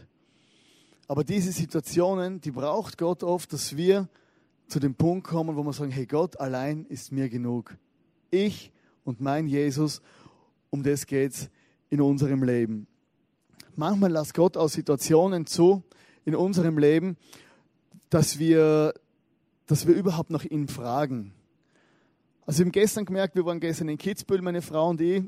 Aber 1.09 1.25
diese 1.25 1.53
Situationen, 1.53 2.43
die 2.43 2.51
braucht 2.51 2.99
Gott 2.99 3.23
oft, 3.23 3.55
dass 3.55 3.79
wir 3.79 4.11
zu 4.69 4.81
dem 4.81 4.95
Punkt 4.95 5.27
kommen, 5.27 5.57
wo 5.57 5.63
wir 5.63 5.73
sagen, 5.73 5.91
hey 5.91 6.07
Gott 6.07 6.39
allein 6.41 6.85
ist 6.87 7.13
mir 7.13 7.29
genug. 7.29 7.77
Ich 8.31 8.73
und 9.05 9.21
mein 9.21 9.47
Jesus, 9.47 10.03
um 10.71 10.83
das 10.83 11.07
geht's 11.07 11.49
in 11.89 12.01
unserem 12.01 12.43
Leben. 12.43 12.87
Manchmal 13.77 14.13
lässt 14.13 14.35
Gott 14.35 14.57
auch 14.57 14.69
Situationen 14.69 15.47
zu 15.47 15.83
in 16.25 16.35
unserem 16.35 16.79
Leben, 16.79 17.17
dass 18.11 18.39
wir, 18.39 18.95
dass 19.67 19.87
wir 19.87 19.95
überhaupt 19.95 20.31
nach 20.31 20.45
ihn 20.45 20.67
fragen. 20.67 21.33
Also 22.47 22.59
wir 22.61 22.67
haben 22.67 22.73
gestern 22.73 23.05
gemerkt, 23.05 23.35
wir 23.35 23.45
waren 23.45 23.61
gestern 23.61 23.89
in 23.89 23.99
Kitzbühel, 23.99 24.41
meine 24.41 24.63
Frau 24.63 24.89
und 24.91 25.01
ich. 25.01 25.23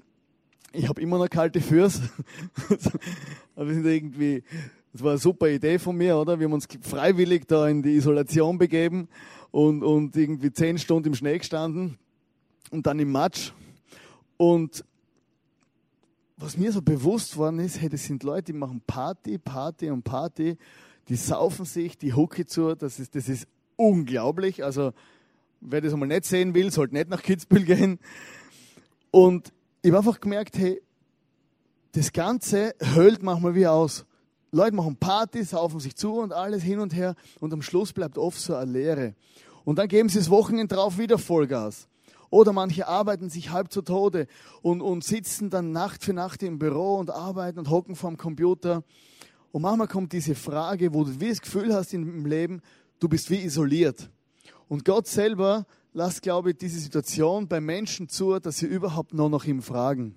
Ich 0.72 0.88
habe 0.88 1.00
immer 1.00 1.18
noch 1.18 1.30
kalte 1.30 1.60
Füße. 1.60 2.08
Aber 3.54 3.66
wir 3.66 3.74
sind 3.74 3.86
irgendwie, 3.86 4.42
das 4.98 5.04
war 5.04 5.12
eine 5.12 5.18
super 5.18 5.48
Idee 5.48 5.78
von 5.78 5.96
mir, 5.96 6.16
oder? 6.16 6.40
Wir 6.40 6.46
haben 6.46 6.54
uns 6.54 6.66
freiwillig 6.80 7.46
da 7.46 7.68
in 7.68 7.84
die 7.84 7.94
Isolation 7.94 8.58
begeben 8.58 9.08
und, 9.52 9.84
und 9.84 10.16
irgendwie 10.16 10.52
zehn 10.52 10.76
Stunden 10.76 11.10
im 11.10 11.14
Schnee 11.14 11.38
gestanden 11.38 11.98
und 12.72 12.84
dann 12.84 12.98
im 12.98 13.12
Matsch. 13.12 13.52
Und 14.38 14.84
was 16.36 16.56
mir 16.56 16.72
so 16.72 16.82
bewusst 16.82 17.36
worden 17.36 17.60
ist, 17.60 17.80
hey, 17.80 17.88
das 17.88 18.06
sind 18.06 18.24
Leute, 18.24 18.52
die 18.52 18.58
machen 18.58 18.82
Party, 18.88 19.38
Party 19.38 19.88
und 19.88 20.02
Party, 20.02 20.58
die 21.06 21.14
saufen 21.14 21.64
sich, 21.64 21.96
die 21.96 22.14
Hucke 22.14 22.44
zu, 22.46 22.74
das 22.74 22.98
ist, 22.98 23.14
das 23.14 23.28
ist 23.28 23.46
unglaublich. 23.76 24.64
Also, 24.64 24.92
wer 25.60 25.80
das 25.80 25.92
einmal 25.92 26.08
nicht 26.08 26.24
sehen 26.24 26.54
will, 26.54 26.72
sollte 26.72 26.94
nicht 26.94 27.08
nach 27.08 27.22
Kitzbühel 27.22 27.62
gehen. 27.62 28.00
Und 29.12 29.52
ich 29.80 29.92
habe 29.92 29.98
einfach 29.98 30.18
gemerkt, 30.18 30.58
hey, 30.58 30.82
das 31.92 32.12
Ganze 32.12 32.74
höhlt 32.80 33.22
manchmal 33.22 33.54
wie 33.54 33.68
aus. 33.68 34.04
Leute 34.50 34.74
machen 34.74 34.96
Party, 34.96 35.44
saufen 35.44 35.80
sich 35.80 35.94
zu 35.94 36.14
und 36.14 36.32
alles 36.32 36.62
hin 36.62 36.78
und 36.78 36.94
her 36.94 37.14
und 37.40 37.52
am 37.52 37.62
Schluss 37.62 37.92
bleibt 37.92 38.16
oft 38.16 38.40
so 38.40 38.54
eine 38.54 38.72
Leere. 38.72 39.14
Und 39.64 39.78
dann 39.78 39.88
geben 39.88 40.08
sie 40.08 40.18
das 40.18 40.30
Wochenende 40.30 40.74
drauf 40.74 40.96
wieder 40.96 41.18
Vollgas. 41.18 41.88
Oder 42.30 42.52
manche 42.52 42.86
arbeiten 42.88 43.30
sich 43.30 43.50
halb 43.50 43.72
zu 43.72 43.82
Tode 43.82 44.26
und, 44.62 44.80
und 44.80 45.04
sitzen 45.04 45.50
dann 45.50 45.72
Nacht 45.72 46.04
für 46.04 46.12
Nacht 46.12 46.42
im 46.42 46.58
Büro 46.58 46.96
und 46.96 47.10
arbeiten 47.10 47.58
und 47.58 47.70
hocken 47.70 47.96
vorm 47.96 48.16
Computer. 48.16 48.82
Und 49.52 49.62
manchmal 49.62 49.88
kommt 49.88 50.12
diese 50.12 50.34
Frage, 50.34 50.92
wo 50.92 51.04
du 51.04 51.20
wie 51.20 51.28
das 51.28 51.40
Gefühl 51.40 51.74
hast 51.74 51.94
im 51.94 52.26
Leben, 52.26 52.60
du 53.00 53.08
bist 53.08 53.30
wie 53.30 53.42
isoliert. 53.42 54.10
Und 54.68 54.84
Gott 54.84 55.06
selber 55.06 55.66
lässt, 55.94 56.22
glaube 56.22 56.50
ich, 56.50 56.58
diese 56.58 56.78
Situation 56.78 57.48
bei 57.48 57.60
Menschen 57.60 58.08
zu, 58.08 58.38
dass 58.38 58.58
sie 58.58 58.66
überhaupt 58.66 59.14
nur 59.14 59.30
nach 59.30 59.44
ihm 59.44 59.62
fragen. 59.62 60.14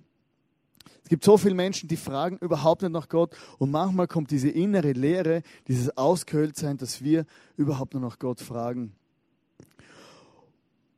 Es 1.04 1.10
gibt 1.10 1.24
so 1.24 1.38
viele 1.38 1.56
Menschen, 1.56 1.90
die 1.90 1.98
fragen 1.98 2.38
überhaupt 2.38 2.82
nicht 2.84 2.92
nach 2.92 3.10
Gott. 3.10 3.36
Und 3.58 3.72
manchmal 3.72 4.08
kommt 4.08 4.32
diese 4.32 4.50
innere 4.50 4.94
Leere, 4.94 5.42
dieses 5.68 5.98
Ausgehöhltsein, 5.98 6.78
dass 6.78 7.04
wir 7.04 7.26
überhaupt 7.58 7.94
nur 7.94 8.02
nach 8.02 8.20
Gott 8.20 8.40
fragen. 8.40 8.94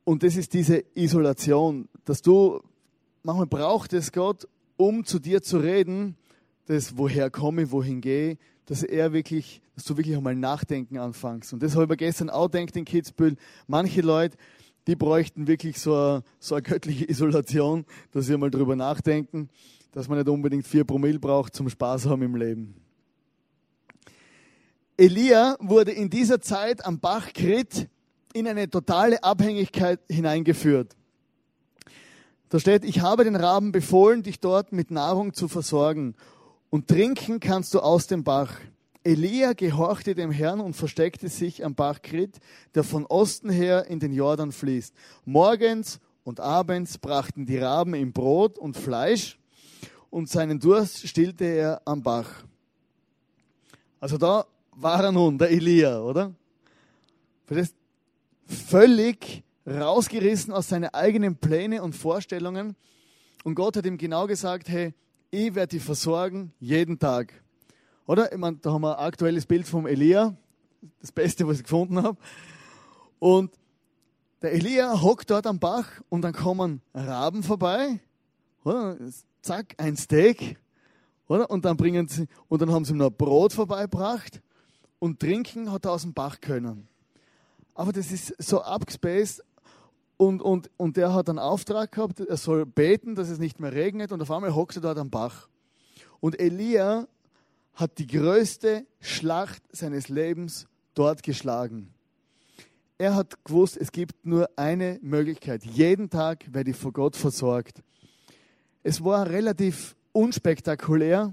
Und 0.04 0.22
das 0.22 0.36
ist 0.36 0.52
diese 0.52 0.84
Isolation, 0.94 1.88
dass 2.04 2.20
du, 2.20 2.60
manchmal 3.22 3.46
braucht 3.46 3.92
es 3.94 4.12
Gott, 4.12 4.46
um 4.76 5.04
zu 5.04 5.18
dir 5.18 5.42
zu 5.42 5.58
reden, 5.58 6.16
das 6.66 6.96
woher 6.96 7.30
komme, 7.30 7.70
wohin 7.72 8.00
gehe, 8.00 8.36
dass 8.66 8.82
er 8.82 9.12
wirklich, 9.12 9.62
dass 9.74 9.84
du 9.84 9.96
wirklich 9.96 10.16
einmal 10.16 10.34
nachdenken 10.34 10.98
anfängst. 10.98 11.52
Und 11.52 11.62
das 11.62 11.76
habe 11.76 11.94
ich 11.94 11.98
gestern 11.98 12.30
auch 12.30 12.50
gedacht 12.50 12.76
in 12.76 12.84
Kitzbühel. 12.84 13.36
Manche 13.66 14.00
Leute, 14.00 14.36
die 14.86 14.96
bräuchten 14.96 15.46
wirklich 15.46 15.78
so 15.80 15.94
eine, 15.94 16.22
so 16.38 16.54
eine 16.54 16.62
göttliche 16.62 17.08
Isolation, 17.08 17.84
dass 18.12 18.26
sie 18.26 18.36
mal 18.36 18.50
drüber 18.50 18.76
nachdenken, 18.76 19.48
dass 19.94 20.08
man 20.08 20.18
nicht 20.18 20.28
unbedingt 20.28 20.66
vier 20.66 20.84
Promille 20.84 21.20
braucht 21.20 21.54
zum 21.54 21.68
Spaß 21.68 22.06
haben 22.06 22.22
im 22.22 22.34
Leben. 22.34 22.74
Elia 24.96 25.56
wurde 25.60 25.92
in 25.92 26.10
dieser 26.10 26.40
Zeit 26.40 26.84
am 26.84 26.98
Bach 26.98 27.32
Krit 27.32 27.88
in 28.32 28.48
eine 28.48 28.68
totale 28.68 29.22
Abhängigkeit 29.22 30.00
hineingeführt. 30.10 30.96
Da 32.48 32.58
steht, 32.58 32.84
ich 32.84 33.00
habe 33.00 33.22
den 33.22 33.36
Raben 33.36 33.70
befohlen, 33.70 34.24
dich 34.24 34.40
dort 34.40 34.72
mit 34.72 34.90
Nahrung 34.90 35.32
zu 35.32 35.46
versorgen. 35.46 36.16
Und 36.70 36.88
trinken 36.88 37.38
kannst 37.38 37.72
du 37.72 37.78
aus 37.78 38.08
dem 38.08 38.24
Bach. 38.24 38.52
Elia 39.04 39.52
gehorchte 39.52 40.16
dem 40.16 40.32
Herrn 40.32 40.58
und 40.58 40.74
versteckte 40.74 41.28
sich 41.28 41.64
am 41.64 41.76
Bach 41.76 42.02
Krit, 42.02 42.40
der 42.74 42.82
von 42.82 43.06
Osten 43.06 43.48
her 43.48 43.86
in 43.86 44.00
den 44.00 44.12
Jordan 44.12 44.50
fließt. 44.50 44.92
Morgens 45.24 46.00
und 46.24 46.40
abends 46.40 46.98
brachten 46.98 47.46
die 47.46 47.58
Raben 47.58 47.94
ihm 47.94 48.12
Brot 48.12 48.58
und 48.58 48.76
Fleisch 48.76 49.38
und 50.14 50.28
seinen 50.28 50.60
Durst 50.60 51.08
stillte 51.08 51.44
er 51.44 51.82
am 51.84 52.00
Bach. 52.00 52.44
Also 53.98 54.16
da 54.16 54.46
war 54.70 55.02
er 55.02 55.10
nun, 55.10 55.38
der 55.38 55.50
Elia, 55.50 56.00
oder? 56.02 56.32
Völlig 58.46 59.42
rausgerissen 59.66 60.52
aus 60.52 60.68
seinen 60.68 60.94
eigenen 60.94 61.34
Plänen 61.34 61.80
und 61.80 61.96
Vorstellungen. 61.96 62.76
Und 63.42 63.56
Gott 63.56 63.76
hat 63.76 63.86
ihm 63.86 63.98
genau 63.98 64.28
gesagt, 64.28 64.68
hey, 64.68 64.94
ich 65.32 65.52
werde 65.56 65.76
dich 65.76 65.82
versorgen 65.82 66.52
jeden 66.60 66.96
Tag. 67.00 67.32
Oder? 68.06 68.30
Ich 68.30 68.38
meine, 68.38 68.58
da 68.58 68.70
haben 68.70 68.82
wir 68.82 68.96
ein 68.96 69.04
aktuelles 69.04 69.46
Bild 69.46 69.66
vom 69.66 69.84
Elia, 69.84 70.36
das 71.00 71.10
Beste, 71.10 71.44
was 71.48 71.56
ich 71.56 71.64
gefunden 71.64 72.00
habe. 72.00 72.18
Und 73.18 73.50
der 74.42 74.52
Elia 74.52 75.02
hockt 75.02 75.28
dort 75.28 75.48
am 75.48 75.58
Bach 75.58 75.88
und 76.08 76.22
dann 76.22 76.34
kommen 76.34 76.82
Raben 76.94 77.42
vorbei. 77.42 77.98
Oder? 78.62 78.96
Zack, 79.44 79.74
ein 79.78 79.96
Steak. 79.96 80.58
Oder? 81.28 81.50
Und 81.50 81.64
dann 81.64 81.76
bringen 81.76 82.08
sie, 82.08 82.26
und 82.48 82.62
dann 82.62 82.72
haben 82.72 82.84
sie 82.84 82.92
ihm 82.92 82.98
noch 82.98 83.10
Brot 83.10 83.52
vorbeigebracht. 83.52 84.40
Und 84.98 85.20
trinken 85.20 85.70
hat 85.70 85.84
er 85.84 85.92
aus 85.92 86.02
dem 86.02 86.14
Bach 86.14 86.40
können 86.40 86.88
aber 87.74 87.92
das 87.92 88.12
ist 88.12 88.34
so 88.38 88.62
abgespaced. 88.62 89.42
Und, 90.16 90.40
und, 90.40 90.70
und 90.76 90.96
der 90.96 91.12
hat 91.12 91.28
einen 91.28 91.40
Auftrag 91.40 91.90
gehabt, 91.90 92.20
er 92.20 92.36
soll 92.36 92.64
beten, 92.64 93.16
dass 93.16 93.28
es 93.28 93.40
nicht 93.40 93.58
mehr 93.58 93.72
regnet 93.72 94.12
und 94.12 94.22
auf 94.22 94.30
einmal 94.30 94.54
hockt 94.54 94.76
er 94.76 94.82
dort 94.82 94.96
am 94.96 95.10
Bach. 95.10 95.48
Und 96.20 96.38
Elia 96.38 97.08
hat 97.74 97.98
die 97.98 98.06
größte 98.06 98.86
Schlacht 99.00 99.62
seines 99.72 100.08
Lebens 100.08 100.68
dort 100.94 101.24
geschlagen. 101.24 101.92
Er 102.96 103.16
hat 103.16 103.44
gewusst, 103.44 103.76
es 103.76 103.90
gibt 103.90 104.24
nur 104.24 104.48
eine 104.54 105.00
Möglichkeit. 105.02 105.64
Jeden 105.64 106.08
Tag 106.08 106.44
werde 106.54 106.70
ich 106.70 106.76
vor 106.76 106.92
Gott 106.92 107.16
versorgt. 107.16 107.82
Es 108.86 109.02
war 109.02 109.30
relativ 109.30 109.96
unspektakulär. 110.12 111.32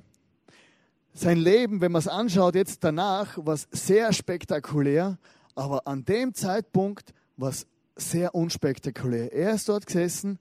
Sein 1.14 1.38
Leben, 1.38 1.82
wenn 1.82 1.92
man 1.92 2.00
es 2.00 2.08
anschaut, 2.08 2.56
jetzt 2.56 2.82
danach, 2.82 3.38
war 3.46 3.60
sehr 3.72 4.14
spektakulär, 4.14 5.18
aber 5.54 5.86
an 5.86 6.06
dem 6.06 6.34
Zeitpunkt 6.34 7.14
war 7.36 7.50
es 7.50 7.68
sehr 7.98 8.34
unspektakulär. 8.34 9.34
Er 9.34 9.56
ist 9.56 9.68
dort 9.68 9.86
gesessen 9.86 10.40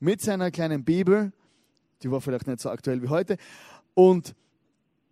mit 0.00 0.20
seiner 0.20 0.50
kleinen 0.50 0.84
Bibel, 0.84 1.32
die 2.02 2.10
war 2.10 2.20
vielleicht 2.20 2.46
nicht 2.46 2.60
so 2.60 2.68
aktuell 2.68 3.02
wie 3.02 3.08
heute, 3.08 3.38
und 3.94 4.34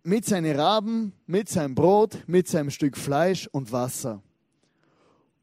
mit 0.03 0.25
seinen 0.25 0.55
Raben, 0.55 1.13
mit 1.25 1.49
seinem 1.49 1.73
Brot, 1.73 2.19
mit 2.27 2.47
seinem 2.47 2.69
Stück 2.69 2.95
Fleisch 2.95 3.49
und 3.51 3.71
Wasser. 3.71 4.21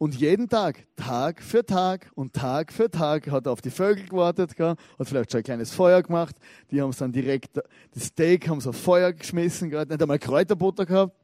Und 0.00 0.14
jeden 0.14 0.48
Tag, 0.48 0.86
Tag 0.96 1.42
für 1.42 1.66
Tag 1.66 2.10
und 2.14 2.32
Tag 2.32 2.72
für 2.72 2.90
Tag 2.90 3.30
hat 3.30 3.44
er 3.44 3.52
auf 3.52 3.60
die 3.60 3.68
Vögel 3.68 4.06
gewartet, 4.06 4.58
hat 4.58 4.78
vielleicht 5.04 5.30
schon 5.30 5.40
ein 5.40 5.44
kleines 5.44 5.74
Feuer 5.74 6.02
gemacht. 6.02 6.36
Die 6.70 6.80
haben 6.80 6.88
es 6.88 6.96
dann 6.96 7.12
direkt, 7.12 7.58
das 7.92 8.04
Steak 8.04 8.48
haben 8.48 8.62
sie 8.62 8.70
auf 8.70 8.76
Feuer 8.76 9.12
geschmissen, 9.12 9.68
gerade 9.68 9.92
nicht 9.92 10.00
einmal 10.00 10.18
Kräuterbutter 10.18 10.86
gehabt 10.86 11.14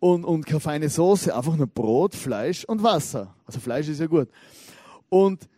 und, 0.00 0.24
und 0.24 0.44
keine 0.44 0.58
feine 0.58 0.88
Soße, 0.88 1.32
einfach 1.32 1.54
nur 1.54 1.68
Brot, 1.68 2.16
Fleisch 2.16 2.64
und 2.64 2.82
Wasser. 2.82 3.36
Also 3.46 3.60
Fleisch 3.60 3.88
ist 3.88 4.00
ja 4.00 4.06
gut. 4.06 4.28
Und, 5.08 5.48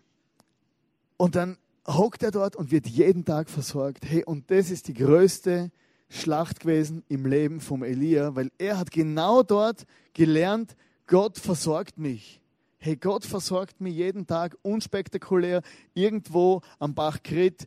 und 1.17 1.35
dann 1.35 1.57
hockt 1.89 2.23
er 2.23 2.31
dort 2.31 2.57
und 2.57 2.73
wird 2.73 2.87
jeden 2.89 3.25
Tag 3.25 3.49
versorgt. 3.49 4.05
Hey, 4.05 4.23
und 4.23 4.51
das 4.51 4.71
ist 4.71 4.89
die 4.89 4.95
größte 4.95 5.71
Schlacht 6.11 6.61
gewesen 6.61 7.05
im 7.09 7.25
Leben 7.25 7.59
vom 7.59 7.83
Elia, 7.83 8.37
weil 8.37 8.51
er 8.59 8.77
hat 8.77 8.91
genau 8.91 9.43
dort 9.43 9.87
gelernt, 10.13 10.77
Gott 11.07 11.39
versorgt 11.39 11.99
mich. 11.99 12.41
Hey, 12.79 12.97
Gott 12.97 13.25
versorgt 13.25 13.81
mich 13.81 13.95
jeden 13.95 14.27
Tag 14.27 14.57
unspektakulär, 14.63 15.63
irgendwo 15.95 16.63
am 16.79 16.95
Bach 16.95 17.23
Krit, 17.23 17.67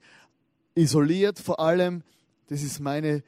isoliert 0.76 1.40
vor 1.40 1.60
allem. 1.60 2.04
Das 2.48 2.62
ist 2.64 2.80
meine, 2.80 3.24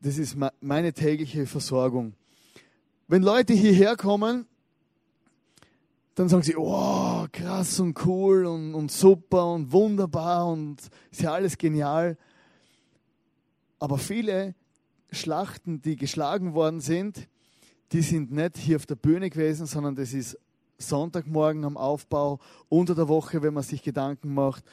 das 0.00 0.18
ist 0.18 0.36
meine 0.60 0.92
tägliche 0.92 1.46
Versorgung. 1.46 2.14
Wenn 3.08 3.22
Leute 3.22 3.52
hierher 3.52 3.96
kommen, 3.96 4.46
dann 6.14 6.28
sagen 6.28 6.42
sie, 6.42 6.56
oh, 6.56 7.26
krass 7.32 7.80
und 7.80 8.04
cool 8.06 8.46
und, 8.46 8.74
und 8.74 8.90
super 8.90 9.52
und 9.52 9.72
wunderbar 9.72 10.46
und 10.46 10.76
ist 11.10 11.22
ja 11.22 11.32
alles 11.32 11.56
genial. 11.56 12.16
Aber 13.78 13.98
viele 13.98 14.54
Schlachten, 15.10 15.80
die 15.82 15.96
geschlagen 15.96 16.54
worden 16.54 16.80
sind, 16.80 17.28
die 17.92 18.02
sind 18.02 18.30
nicht 18.30 18.56
hier 18.56 18.76
auf 18.76 18.86
der 18.86 18.94
Bühne 18.94 19.30
gewesen, 19.30 19.66
sondern 19.66 19.94
das 19.94 20.12
ist 20.12 20.38
Sonntagmorgen 20.78 21.64
am 21.64 21.76
Aufbau, 21.76 22.38
unter 22.68 22.94
der 22.94 23.08
Woche, 23.08 23.42
wenn 23.42 23.54
man 23.54 23.62
sich 23.62 23.82
Gedanken 23.82 24.32
macht. 24.32 24.64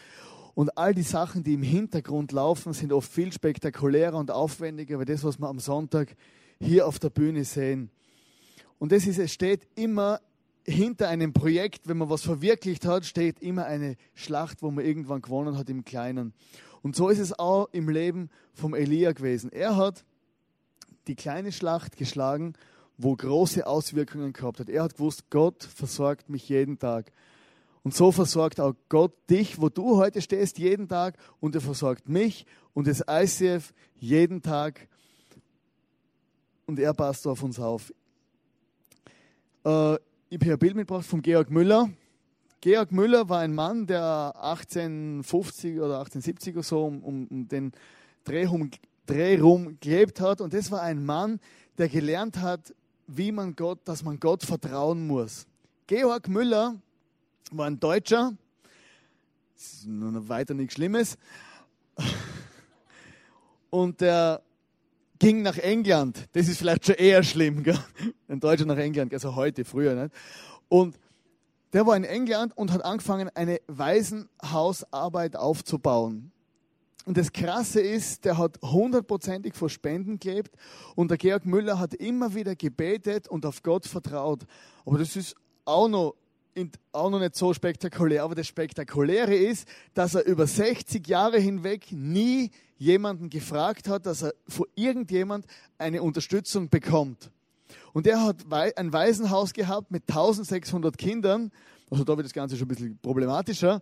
Und 0.53 0.77
all 0.77 0.93
die 0.93 1.03
Sachen, 1.03 1.43
die 1.43 1.53
im 1.53 1.61
Hintergrund 1.61 2.31
laufen, 2.31 2.73
sind 2.73 2.91
oft 2.91 3.11
viel 3.11 3.31
spektakulärer 3.31 4.17
und 4.17 4.31
aufwendiger, 4.31 4.99
als 4.99 5.07
das, 5.07 5.23
was 5.23 5.39
wir 5.39 5.47
am 5.47 5.59
Sonntag 5.59 6.15
hier 6.59 6.87
auf 6.87 6.99
der 6.99 7.09
Bühne 7.09 7.43
sehen. 7.43 7.91
Und 8.79 8.91
das 8.91 9.05
ist, 9.05 9.19
es 9.19 9.33
steht 9.33 9.67
immer 9.75 10.19
hinter 10.65 11.09
einem 11.09 11.33
Projekt, 11.33 11.87
wenn 11.87 11.97
man 11.97 12.09
was 12.09 12.23
verwirklicht 12.23 12.85
hat, 12.85 13.05
steht 13.05 13.39
immer 13.39 13.65
eine 13.65 13.95
Schlacht, 14.13 14.61
wo 14.61 14.71
man 14.71 14.83
irgendwann 14.83 15.21
gewonnen 15.21 15.57
hat 15.57 15.69
im 15.69 15.85
Kleinen. 15.85 16.33
Und 16.81 16.95
so 16.95 17.09
ist 17.09 17.19
es 17.19 17.37
auch 17.37 17.69
im 17.71 17.89
Leben 17.89 18.29
vom 18.53 18.73
Elia 18.73 19.11
gewesen. 19.13 19.51
Er 19.51 19.75
hat 19.75 20.05
die 21.07 21.15
kleine 21.15 21.51
Schlacht 21.51 21.97
geschlagen, 21.97 22.53
wo 22.97 23.15
große 23.15 23.65
Auswirkungen 23.65 24.33
gehabt 24.33 24.59
hat. 24.59 24.69
Er 24.69 24.83
hat 24.83 24.95
gewusst, 24.95 25.29
Gott 25.29 25.63
versorgt 25.63 26.29
mich 26.29 26.49
jeden 26.49 26.79
Tag. 26.79 27.11
Und 27.83 27.95
so 27.95 28.11
versorgt 28.11 28.59
auch 28.59 28.73
Gott 28.89 29.13
dich, 29.29 29.61
wo 29.61 29.69
du 29.69 29.97
heute 29.97 30.21
stehst, 30.21 30.57
jeden 30.57 30.87
Tag. 30.87 31.17
Und 31.39 31.55
er 31.55 31.61
versorgt 31.61 32.09
mich 32.09 32.45
und 32.73 32.87
das 32.87 33.03
ICF 33.09 33.73
jeden 33.95 34.41
Tag. 34.41 34.87
Und 36.65 36.79
er 36.79 36.93
passt 36.93 37.25
auf 37.27 37.43
uns 37.43 37.59
auf. 37.59 37.93
Äh, 39.63 39.95
ich 40.29 40.39
habe 40.41 40.53
ein 40.53 40.59
Bild 40.59 40.75
mitgebracht 40.75 41.05
von 41.05 41.21
Georg 41.21 41.49
Müller. 41.49 41.89
Georg 42.59 42.91
Müller 42.91 43.29
war 43.29 43.39
ein 43.39 43.55
Mann, 43.55 43.87
der 43.87 44.33
1850 44.35 45.77
oder 45.77 45.99
1870 45.99 46.55
oder 46.55 46.63
so 46.63 46.85
um, 46.85 47.03
um, 47.03 47.47
den 47.47 47.71
Dreh 48.25 48.45
rum 48.45 49.77
gelebt 49.79 50.19
hat. 50.19 50.41
Und 50.41 50.53
das 50.53 50.71
war 50.71 50.81
ein 50.81 51.05
Mann, 51.05 51.39
der 51.77 51.87
gelernt 51.87 52.41
hat, 52.41 52.73
wie 53.07 53.31
man 53.31 53.55
Gott, 53.55 53.79
dass 53.85 54.03
man 54.03 54.19
Gott 54.19 54.43
vertrauen 54.43 55.07
muss. 55.07 55.47
Georg 55.87 56.27
Müller 56.27 56.75
war 57.51 57.67
ein 57.67 57.79
Deutscher. 57.79 58.33
Das 59.55 59.73
ist 59.73 59.87
nun 59.87 60.27
weiter 60.29 60.53
nichts 60.53 60.75
Schlimmes. 60.75 61.17
Und 63.69 64.01
der 64.01 64.41
ging 65.19 65.41
nach 65.41 65.57
England. 65.57 66.27
Das 66.33 66.47
ist 66.47 66.57
vielleicht 66.57 66.85
schon 66.85 66.95
eher 66.95 67.23
schlimm, 67.23 67.63
gell? 67.63 67.79
ein 68.27 68.39
Deutscher 68.39 68.65
nach 68.65 68.77
England, 68.77 69.13
also 69.13 69.35
heute, 69.35 69.65
früher 69.65 69.95
nicht. 69.95 70.13
Und 70.69 70.99
der 71.73 71.85
war 71.85 71.95
in 71.95 72.03
England 72.03 72.55
und 72.55 72.71
hat 72.71 72.83
angefangen, 72.83 73.29
eine 73.35 73.59
Waisenhausarbeit 73.67 75.35
aufzubauen. 75.35 76.31
Und 77.07 77.15
das 77.15 77.31
Krasse 77.31 77.79
ist, 77.79 78.25
der 78.25 78.37
hat 78.37 78.59
hundertprozentig 78.61 79.55
vor 79.55 79.69
Spenden 79.69 80.19
gelebt 80.19 80.53
und 80.93 81.09
der 81.09 81.17
Georg 81.17 81.45
Müller 81.45 81.79
hat 81.79 81.93
immer 81.93 82.35
wieder 82.35 82.53
gebetet 82.53 83.29
und 83.29 83.45
auf 83.45 83.63
Gott 83.63 83.85
vertraut. 83.85 84.45
Aber 84.85 84.97
das 84.97 85.15
ist 85.15 85.33
auch 85.63 85.87
noch, 85.87 86.15
auch 86.91 87.09
noch 87.09 87.21
nicht 87.21 87.37
so 87.37 87.53
spektakulär. 87.53 88.23
Aber 88.23 88.35
das 88.35 88.47
Spektakuläre 88.47 89.33
ist, 89.33 89.69
dass 89.93 90.15
er 90.15 90.25
über 90.25 90.47
60 90.47 91.07
Jahre 91.07 91.39
hinweg 91.39 91.93
nie 91.93 92.51
jemanden 92.77 93.29
gefragt 93.29 93.87
hat, 93.87 94.05
dass 94.05 94.23
er 94.23 94.33
von 94.45 94.65
irgendjemand 94.75 95.45
eine 95.77 96.03
Unterstützung 96.03 96.67
bekommt. 96.67 97.31
Und 97.93 98.05
er 98.05 98.21
hat 98.21 98.43
ein 98.51 98.91
Waisenhaus 98.91 99.53
gehabt 99.53 99.91
mit 99.91 100.03
1600 100.09 100.97
Kindern. 100.97 101.53
Also 101.89 102.03
da 102.03 102.17
wird 102.17 102.25
das 102.25 102.33
Ganze 102.33 102.57
schon 102.57 102.65
ein 102.65 102.67
bisschen 102.67 102.99
problematischer. 103.01 103.79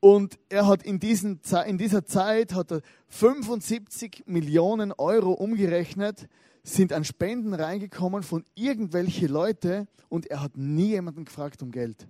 Und 0.00 0.38
er 0.48 0.66
hat 0.66 0.82
in, 0.82 1.00
diesen, 1.00 1.40
in 1.66 1.78
dieser 1.78 2.04
Zeit 2.04 2.54
hat 2.54 2.70
er 2.70 2.82
75 3.08 4.24
Millionen 4.26 4.92
Euro 4.92 5.32
umgerechnet, 5.32 6.28
sind 6.62 6.92
an 6.92 7.04
Spenden 7.04 7.54
reingekommen 7.54 8.22
von 8.22 8.44
irgendwelchen 8.54 9.28
Leuten 9.28 9.88
und 10.08 10.26
er 10.26 10.42
hat 10.42 10.56
nie 10.56 10.90
jemanden 10.90 11.24
gefragt 11.24 11.62
um 11.62 11.72
Geld. 11.72 12.06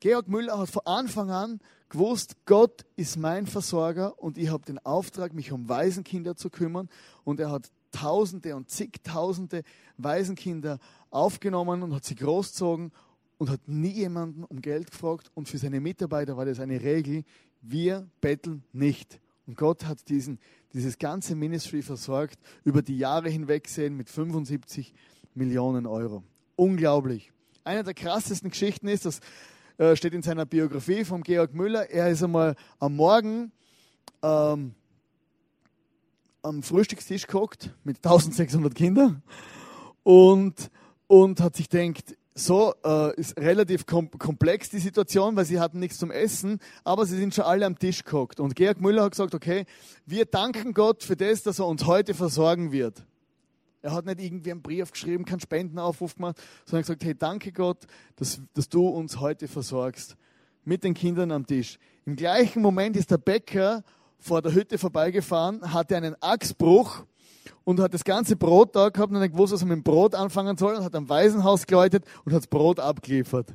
Georg 0.00 0.28
Müller 0.28 0.58
hat 0.58 0.70
von 0.70 0.82
Anfang 0.84 1.30
an 1.30 1.60
gewusst, 1.88 2.36
Gott 2.44 2.84
ist 2.96 3.16
mein 3.16 3.46
Versorger 3.46 4.18
und 4.22 4.36
ich 4.38 4.50
habe 4.50 4.64
den 4.64 4.78
Auftrag, 4.84 5.32
mich 5.32 5.52
um 5.52 5.68
Waisenkinder 5.68 6.36
zu 6.36 6.50
kümmern. 6.50 6.88
Und 7.24 7.40
er 7.40 7.50
hat 7.50 7.70
Tausende 7.92 8.56
und 8.56 8.68
zigtausende 8.68 9.62
Waisenkinder 9.96 10.78
aufgenommen 11.10 11.82
und 11.84 11.94
hat 11.94 12.04
sie 12.04 12.16
großzogen 12.16 12.90
und 13.38 13.50
hat 13.50 13.66
nie 13.66 13.92
jemanden 13.92 14.44
um 14.44 14.60
Geld 14.60 14.90
gefragt. 14.90 15.30
Und 15.34 15.48
für 15.48 15.58
seine 15.58 15.80
Mitarbeiter 15.80 16.36
war 16.36 16.44
das 16.44 16.60
eine 16.60 16.80
Regel, 16.80 17.24
wir 17.60 18.08
betteln 18.20 18.62
nicht. 18.72 19.20
Und 19.46 19.56
Gott 19.56 19.84
hat 19.86 20.08
diesen, 20.08 20.38
dieses 20.72 20.98
ganze 20.98 21.34
Ministry 21.34 21.82
versorgt, 21.82 22.38
über 22.64 22.82
die 22.82 22.98
Jahre 22.98 23.28
hinweg 23.28 23.68
sehen 23.68 23.96
mit 23.96 24.08
75 24.08 24.94
Millionen 25.34 25.86
Euro. 25.86 26.22
Unglaublich. 26.56 27.32
Eine 27.64 27.82
der 27.82 27.94
krassesten 27.94 28.50
Geschichten 28.50 28.88
ist, 28.88 29.06
das 29.06 29.20
äh, 29.78 29.96
steht 29.96 30.14
in 30.14 30.22
seiner 30.22 30.46
Biografie 30.46 31.04
von 31.04 31.22
Georg 31.22 31.54
Müller, 31.54 31.90
er 31.90 32.08
ist 32.08 32.22
einmal 32.22 32.54
am 32.78 32.96
Morgen 32.96 33.52
ähm, 34.22 34.74
am 36.42 36.62
Frühstückstisch 36.62 37.26
geguckt 37.26 37.74
mit 37.84 37.96
1600 37.96 38.74
Kindern 38.74 39.22
und, 40.02 40.70
und 41.06 41.40
hat 41.40 41.56
sich 41.56 41.68
gedacht, 41.68 42.16
so 42.34 42.74
äh, 42.84 43.14
ist 43.14 43.38
relativ 43.38 43.86
kom 43.86 44.10
komplex 44.10 44.68
die 44.68 44.80
Situation, 44.80 45.36
weil 45.36 45.44
sie 45.44 45.60
hatten 45.60 45.78
nichts 45.78 45.98
zum 45.98 46.10
Essen, 46.10 46.58
aber 46.82 47.06
sie 47.06 47.16
sind 47.16 47.34
schon 47.34 47.44
alle 47.44 47.64
am 47.64 47.78
Tisch 47.78 48.04
geguckt. 48.04 48.40
Und 48.40 48.56
Georg 48.56 48.80
Müller 48.80 49.04
hat 49.04 49.12
gesagt, 49.12 49.34
okay, 49.34 49.66
wir 50.04 50.24
danken 50.24 50.74
Gott 50.74 51.04
für 51.04 51.16
das, 51.16 51.42
dass 51.42 51.60
er 51.60 51.66
uns 51.66 51.86
heute 51.86 52.12
versorgen 52.12 52.72
wird. 52.72 53.04
Er 53.82 53.92
hat 53.92 54.06
nicht 54.06 54.20
irgendwie 54.20 54.50
einen 54.50 54.62
Brief 54.62 54.90
geschrieben, 54.90 55.24
keinen 55.24 55.40
Spendenaufruf 55.40 56.16
gemacht, 56.16 56.40
sondern 56.64 56.82
gesagt, 56.82 57.04
hey, 57.04 57.14
danke 57.14 57.52
Gott, 57.52 57.86
dass, 58.16 58.40
dass 58.54 58.68
du 58.68 58.88
uns 58.88 59.20
heute 59.20 59.46
versorgst. 59.46 60.16
Mit 60.64 60.82
den 60.82 60.94
Kindern 60.94 61.30
am 61.30 61.46
Tisch. 61.46 61.78
Im 62.06 62.16
gleichen 62.16 62.62
Moment 62.62 62.96
ist 62.96 63.10
der 63.10 63.18
Bäcker 63.18 63.84
vor 64.18 64.40
der 64.40 64.54
Hütte 64.54 64.78
vorbeigefahren, 64.78 65.74
hatte 65.74 65.96
einen 65.96 66.16
Achsbruch 66.20 67.04
und 67.64 67.80
hat 67.80 67.94
das 67.94 68.04
ganze 68.04 68.36
Brot 68.36 68.74
da 68.74 68.88
gehabt 68.88 69.12
und 69.12 69.20
nicht 69.20 69.32
gewusst, 69.32 69.52
was 69.52 69.62
er 69.62 69.66
mit 69.66 69.76
dem 69.76 69.82
Brot 69.82 70.14
anfangen 70.14 70.56
soll 70.56 70.74
und 70.74 70.84
hat 70.84 70.94
am 70.94 71.08
Waisenhaus 71.08 71.66
geläutet 71.66 72.04
und 72.24 72.32
hat 72.32 72.42
das 72.42 72.46
Brot 72.46 72.80
abgeliefert. 72.80 73.54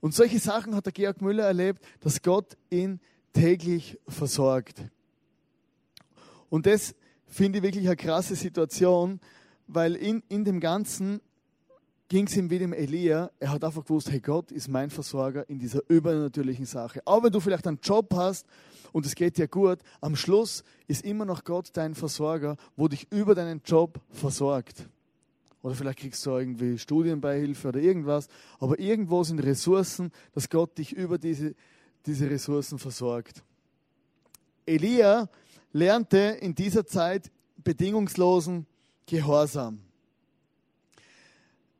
Und 0.00 0.14
solche 0.14 0.38
Sachen 0.38 0.74
hat 0.74 0.86
der 0.86 0.92
Georg 0.92 1.20
Müller 1.20 1.44
erlebt, 1.44 1.84
dass 2.00 2.22
Gott 2.22 2.56
ihn 2.70 3.00
täglich 3.32 3.98
versorgt. 4.08 4.82
Und 6.48 6.66
das 6.66 6.94
finde 7.26 7.58
ich 7.58 7.64
wirklich 7.64 7.86
eine 7.86 7.96
krasse 7.96 8.34
Situation, 8.34 9.20
weil 9.66 9.94
in, 9.94 10.22
in 10.28 10.44
dem 10.44 10.58
Ganzen 10.58 11.20
ging 12.08 12.26
es 12.26 12.36
ihm 12.36 12.50
wie 12.50 12.58
dem 12.58 12.72
Elia. 12.72 13.30
Er 13.38 13.52
hat 13.52 13.62
einfach 13.62 13.84
gewusst, 13.84 14.10
hey, 14.10 14.20
Gott 14.20 14.50
ist 14.50 14.68
mein 14.68 14.90
Versorger 14.90 15.48
in 15.48 15.58
dieser 15.58 15.80
übernatürlichen 15.88 16.66
Sache. 16.66 17.00
Auch 17.04 17.22
wenn 17.22 17.30
du 17.30 17.38
vielleicht 17.38 17.66
einen 17.66 17.78
Job 17.82 18.12
hast 18.14 18.46
und 18.92 19.06
es 19.06 19.14
geht 19.14 19.38
dir 19.38 19.48
gut, 19.48 19.78
am 20.00 20.16
Schluss 20.16 20.64
ist 20.86 21.04
immer 21.04 21.24
noch 21.24 21.44
Gott 21.44 21.70
dein 21.74 21.94
Versorger, 21.94 22.56
wo 22.76 22.88
dich 22.88 23.10
über 23.10 23.34
deinen 23.34 23.62
Job 23.64 24.00
versorgt. 24.10 24.88
Oder 25.62 25.74
vielleicht 25.74 25.98
kriegst 25.98 26.24
du 26.24 26.30
irgendwie 26.30 26.78
Studienbeihilfe 26.78 27.68
oder 27.68 27.80
irgendwas. 27.80 28.28
Aber 28.58 28.78
irgendwo 28.78 29.22
sind 29.24 29.40
Ressourcen, 29.40 30.10
dass 30.32 30.48
Gott 30.48 30.78
dich 30.78 30.92
über 30.92 31.18
diese, 31.18 31.54
diese 32.06 32.30
Ressourcen 32.30 32.78
versorgt. 32.78 33.42
Elia 34.64 35.28
lernte 35.72 36.38
in 36.40 36.54
dieser 36.54 36.86
Zeit 36.86 37.30
bedingungslosen 37.62 38.66
Gehorsam 39.06 39.80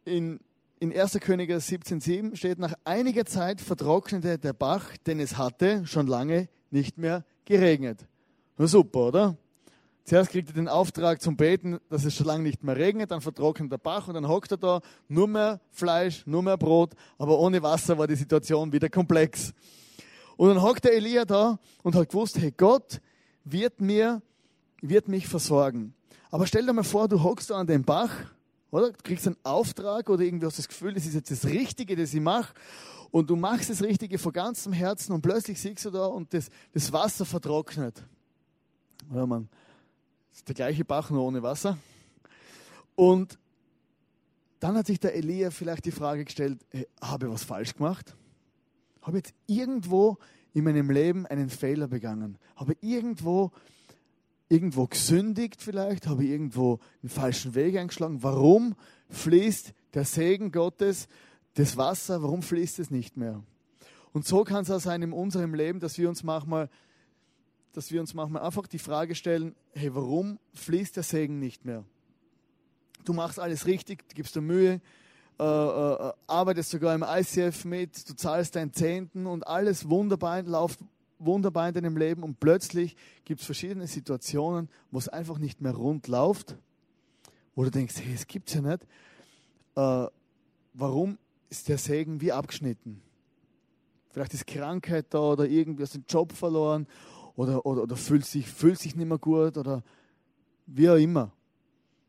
in, 0.05 0.41
in 0.79 0.97
1. 0.97 1.19
Könige 1.21 1.57
17,7 1.57 2.37
steht, 2.37 2.59
nach 2.59 2.75
einiger 2.85 3.25
Zeit 3.25 3.61
vertrocknete 3.61 4.39
der 4.39 4.53
Bach, 4.53 4.97
denn 5.07 5.21
es 5.21 5.39
hatte 5.39 5.87
schon 5.87 6.07
lange 6.07 6.49
nicht 6.71 6.99
mehr 6.99 7.25
geregnet. 7.45 8.07
Na 8.57 8.67
super, 8.67 9.01
oder? 9.01 9.37
Zuerst 10.05 10.31
kriegt 10.31 10.49
er 10.49 10.55
den 10.55 10.69
Auftrag 10.69 11.23
zum 11.23 11.37
Beten, 11.37 11.79
dass 11.89 12.05
es 12.05 12.15
schon 12.15 12.27
lange 12.27 12.43
nicht 12.43 12.65
mehr 12.65 12.77
regnet, 12.77 13.11
dann 13.11 13.21
vertrocknet 13.21 13.71
der 13.71 13.79
Bach 13.79 14.09
und 14.09 14.15
dann 14.15 14.27
hockt 14.27 14.51
er 14.51 14.57
da, 14.57 14.81
nur 15.09 15.29
mehr 15.29 15.61
Fleisch, 15.71 16.27
nur 16.27 16.43
mehr 16.43 16.57
Brot, 16.57 16.95
aber 17.19 17.39
ohne 17.39 17.63
Wasser 17.63 17.97
war 17.99 18.07
die 18.07 18.17
Situation 18.17 18.73
wieder 18.73 18.89
komplex. 18.89 19.53
Und 20.37 20.49
dann 20.49 20.63
hockt 20.63 20.85
der 20.85 20.95
Elia 20.95 21.25
da 21.25 21.59
und 21.83 21.95
hat 21.95 22.09
gewusst, 22.09 22.39
hey, 22.39 22.53
Gott 22.57 23.01
wird 23.45 23.81
mir, 23.81 24.23
wird 24.81 25.07
mich 25.07 25.29
versorgen. 25.29 25.95
Aber 26.31 26.47
stell 26.47 26.65
dir 26.65 26.73
mal 26.73 26.83
vor, 26.83 27.09
du 27.09 27.23
hockst 27.23 27.51
da 27.51 27.57
an 27.57 27.67
dem 27.67 27.85
Bach 27.85 28.11
oder? 28.71 28.93
Du 28.93 29.03
kriegst 29.03 29.27
einen 29.27 29.37
Auftrag 29.43 30.09
oder 30.09 30.23
irgendwie 30.23 30.47
hast 30.47 30.59
das 30.59 30.69
Gefühl, 30.69 30.95
das 30.95 31.07
ist 31.07 31.15
jetzt 31.15 31.31
das 31.31 31.45
Richtige, 31.47 31.97
das 31.97 32.15
ich 32.15 32.21
mache. 32.21 32.55
Und 33.11 33.29
du 33.29 33.37
machst 33.37 33.71
das 33.71 33.83
Richtige 33.83 34.19
von 34.19 34.33
ganzem 34.33 34.73
Herzen 34.73 35.13
und 35.13 35.23
plötzlich 35.23 35.61
siehst 35.61 35.85
du 35.85 35.91
da 35.91 36.07
und 36.07 36.33
das, 36.33 36.49
das 36.73 36.93
Wasser 36.93 37.25
vertrocknet. 37.25 38.05
Ja, 39.13 39.27
man, 39.27 39.49
das 40.31 40.39
ist 40.39 40.49
der 40.49 40.55
gleiche 40.55 40.85
Bach, 40.85 41.11
nur 41.11 41.25
ohne 41.25 41.43
Wasser. 41.43 41.77
Und 42.95 43.39
dann 44.61 44.77
hat 44.77 44.87
sich 44.87 45.01
der 45.01 45.15
Elia 45.15 45.51
vielleicht 45.51 45.87
die 45.87 45.91
Frage 45.91 46.25
gestellt, 46.25 46.61
hey, 46.71 46.87
habe 47.01 47.27
ich 47.27 47.33
was 47.33 47.45
falsch 47.45 47.75
gemacht? 47.75 48.15
Habe 49.03 49.19
ich 49.19 49.25
jetzt 49.25 49.35
irgendwo 49.47 50.19
in 50.53 50.65
meinem 50.65 50.91
Leben 50.91 51.27
einen 51.27 51.49
Fehler 51.49 51.89
begangen? 51.89 52.39
Habe 52.57 52.75
ich 52.75 52.83
irgendwo 52.83 53.51
irgendwo 54.49 54.87
gesündigt 54.87 55.63
vielleicht? 55.63 56.07
Habe 56.07 56.25
ich 56.25 56.31
irgendwo 56.31 56.79
einen 57.03 57.09
falschen 57.09 57.55
Weg 57.55 57.77
eingeschlagen? 57.77 58.23
Warum 58.23 58.75
fließt 59.09 59.73
der 59.95 60.05
Segen 60.05 60.53
Gottes, 60.53 61.09
das 61.55 61.77
Wasser, 61.77 62.23
warum 62.23 62.43
fließt 62.43 62.79
es 62.79 62.91
nicht 62.91 63.17
mehr? 63.17 63.43
Und 64.13 64.27
so 64.27 64.45
kann 64.45 64.63
es 64.63 64.71
auch 64.71 64.81
sein 64.81 65.03
in 65.03 65.13
unserem 65.13 65.55
Leben, 65.55 65.81
dass 65.81 65.99
wir 65.99 66.09
uns 66.09 66.23
manchmal, 66.23 66.69
dass 67.73 67.91
wir 67.93 68.01
uns 68.01 68.15
manchmal 68.15 68.43
einfach 68.43 68.67
die 68.67 68.79
Frage 68.79 69.15
stellen, 69.15 69.55
hey, 69.73 69.95
warum 69.95 70.39
fließt 70.55 70.97
der 70.97 71.03
Segen 71.03 71.39
nicht 71.39 71.65
mehr? 71.65 71.85
Du 73.05 73.13
machst 73.13 73.39
alles 73.39 73.67
richtig, 73.67 74.09
du 74.09 74.15
gibst 74.15 74.35
dir 74.35 74.41
Mühe, 74.41 74.81
äh, 75.39 75.45
äh, 75.45 76.13
arbeitest 76.27 76.71
sogar 76.71 76.95
im 76.95 77.05
ICF 77.07 77.65
mit, 77.65 78.09
du 78.09 78.15
zahlst 78.15 78.57
deinen 78.57 78.73
Zehnten 78.73 79.27
und 79.27 79.47
alles 79.47 79.89
wunderbar 79.89 80.43
läuft 80.43 80.81
wunderbar 81.21 81.69
in 81.69 81.75
deinem 81.75 81.97
Leben 81.97 82.23
und 82.23 82.41
plötzlich 82.41 82.97
gibt 83.25 83.41
es 83.41 83.47
verschiedene 83.47 83.87
Situationen, 83.87 84.69
wo 84.91 84.99
es 84.99 85.09
einfach 85.09 85.39
nicht 85.39 85.61
mehr 85.61 85.75
rund 85.75 86.09
läuft, 86.09 86.57
wo 87.55 87.63
du 87.63 87.71
denkst, 87.71 87.97
hey, 87.99 88.15
es 88.15 88.27
gibt 88.27 88.49
es 88.49 88.55
ja 88.55 88.63
nicht. 88.63 88.83
Äh, 89.77 90.07
warum 90.73 91.19
ist 91.51 91.69
der 91.69 91.79
Segen 91.79 92.21
wie 92.21 92.33
abgeschnitten? 92.33 93.03
Vielleicht 94.11 94.35
ist 94.35 94.47
Krankheit 94.47 95.07
da 95.11 95.21
oder 95.21 95.47
irgendwie 95.47 95.83
hast 95.83 95.95
du 95.95 95.99
den 95.99 96.07
Job 96.09 96.33
verloren 96.33 96.87
oder, 97.37 97.65
oder, 97.67 97.83
oder 97.83 97.97
fühlt, 97.97 98.25
sich, 98.25 98.47
fühlt 98.47 98.79
sich 98.79 98.97
nicht 98.97 99.07
mehr 99.07 99.19
gut 99.19 99.57
oder 99.57 99.83
wie 100.67 100.89
auch 100.89 100.97
immer. 100.97 101.33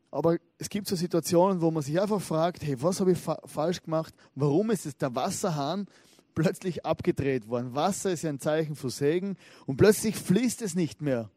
Aber 0.09 0.37
es 0.57 0.69
gibt 0.69 0.87
so 0.87 0.95
Situationen, 0.95 1.61
wo 1.61 1.71
man 1.71 1.83
sich 1.83 1.99
einfach 1.99 2.21
fragt, 2.21 2.63
hey, 2.63 2.81
was 2.81 2.99
habe 2.99 3.13
ich 3.13 3.17
fa 3.17 3.39
falsch 3.45 3.81
gemacht? 3.81 4.13
Warum 4.35 4.69
ist 4.71 4.85
es 4.85 4.97
der 4.97 5.15
Wasserhahn 5.15 5.87
plötzlich 6.35 6.85
abgedreht 6.85 7.47
worden? 7.47 7.73
Wasser 7.75 8.11
ist 8.11 8.23
ja 8.23 8.29
ein 8.29 8.39
Zeichen 8.39 8.75
für 8.75 8.89
Segen 8.89 9.37
und 9.65 9.77
plötzlich 9.77 10.15
fließt 10.17 10.61
es 10.63 10.75
nicht 10.75 11.01
mehr. 11.01 11.29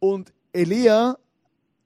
Und 0.00 0.32
Elia 0.52 1.18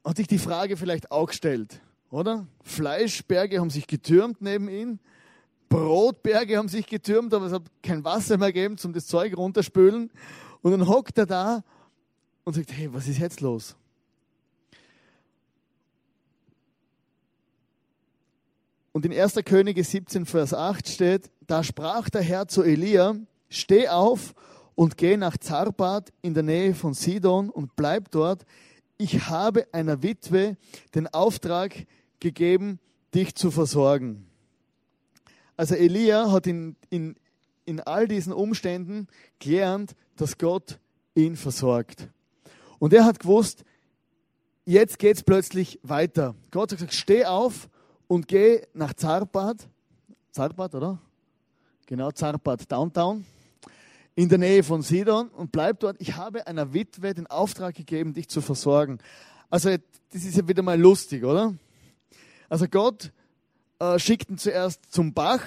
hat 0.04 0.16
sich 0.16 0.28
die 0.28 0.38
Frage 0.38 0.76
vielleicht 0.76 1.10
auch 1.10 1.26
gestellt, 1.26 1.80
oder? 2.14 2.46
Fleischberge 2.62 3.58
haben 3.58 3.70
sich 3.70 3.86
getürmt 3.86 4.40
neben 4.40 4.68
ihm, 4.68 5.00
Brotberge 5.68 6.56
haben 6.56 6.68
sich 6.68 6.86
getürmt, 6.86 7.34
aber 7.34 7.46
es 7.46 7.52
hat 7.52 7.64
kein 7.82 8.04
Wasser 8.04 8.38
mehr 8.38 8.52
gegeben, 8.52 8.76
um 8.84 8.92
das 8.92 9.08
Zeug 9.08 9.36
runterspülen. 9.36 10.12
Und 10.62 10.70
dann 10.70 10.86
hockt 10.86 11.18
er 11.18 11.26
da 11.26 11.64
und 12.44 12.54
sagt, 12.54 12.70
hey, 12.72 12.88
was 12.92 13.08
ist 13.08 13.18
jetzt 13.18 13.40
los? 13.40 13.74
Und 18.92 19.04
in 19.04 19.12
1. 19.12 19.34
Könige 19.44 19.82
17, 19.82 20.24
Vers 20.24 20.54
8 20.54 20.88
steht, 20.88 21.30
da 21.48 21.64
sprach 21.64 22.08
der 22.10 22.22
Herr 22.22 22.46
zu 22.46 22.62
Elia, 22.62 23.16
steh 23.48 23.88
auf 23.88 24.34
und 24.76 24.96
geh 24.96 25.16
nach 25.16 25.36
Zarpat 25.36 26.12
in 26.22 26.34
der 26.34 26.44
Nähe 26.44 26.74
von 26.76 26.94
Sidon 26.94 27.50
und 27.50 27.74
bleib 27.74 28.12
dort. 28.12 28.46
Ich 28.96 29.26
habe 29.28 29.66
einer 29.72 30.04
Witwe 30.04 30.56
den 30.94 31.08
Auftrag 31.08 31.86
gegeben, 32.24 32.80
dich 33.14 33.34
zu 33.34 33.50
versorgen. 33.50 34.26
Also 35.56 35.74
Elia 35.74 36.32
hat 36.32 36.46
in, 36.46 36.74
in, 36.90 37.16
in 37.64 37.80
all 37.80 38.08
diesen 38.08 38.32
Umständen 38.32 39.06
gelernt, 39.38 39.94
dass 40.16 40.38
Gott 40.38 40.80
ihn 41.14 41.36
versorgt. 41.36 42.08
Und 42.78 42.92
er 42.92 43.04
hat 43.04 43.20
gewusst, 43.20 43.64
jetzt 44.64 44.98
geht 44.98 45.18
es 45.18 45.22
plötzlich 45.22 45.78
weiter. 45.82 46.34
Gott 46.50 46.72
hat 46.72 46.78
gesagt, 46.78 46.94
steh 46.94 47.24
auf 47.26 47.68
und 48.08 48.26
geh 48.26 48.62
nach 48.72 48.94
Zarpat. 48.94 49.68
Zarpat, 50.32 50.74
oder? 50.74 50.98
Genau, 51.86 52.10
Zarpat 52.10 52.70
Downtown. 52.72 53.24
In 54.16 54.28
der 54.28 54.38
Nähe 54.38 54.62
von 54.62 54.82
Sidon 54.82 55.28
und 55.28 55.52
bleib 55.52 55.80
dort. 55.80 55.96
Ich 56.00 56.16
habe 56.16 56.46
einer 56.46 56.72
Witwe 56.72 57.14
den 57.14 57.26
Auftrag 57.26 57.74
gegeben, 57.74 58.14
dich 58.14 58.28
zu 58.28 58.40
versorgen. 58.40 58.98
Also, 59.50 59.70
das 60.12 60.24
ist 60.24 60.36
ja 60.36 60.46
wieder 60.48 60.62
mal 60.62 60.80
lustig, 60.80 61.24
oder? 61.24 61.54
Also, 62.54 62.68
Gott 62.68 63.10
äh, 63.80 63.98
schickt 63.98 64.30
ihn 64.30 64.38
zuerst 64.38 64.80
zum 64.88 65.12
Bach, 65.12 65.42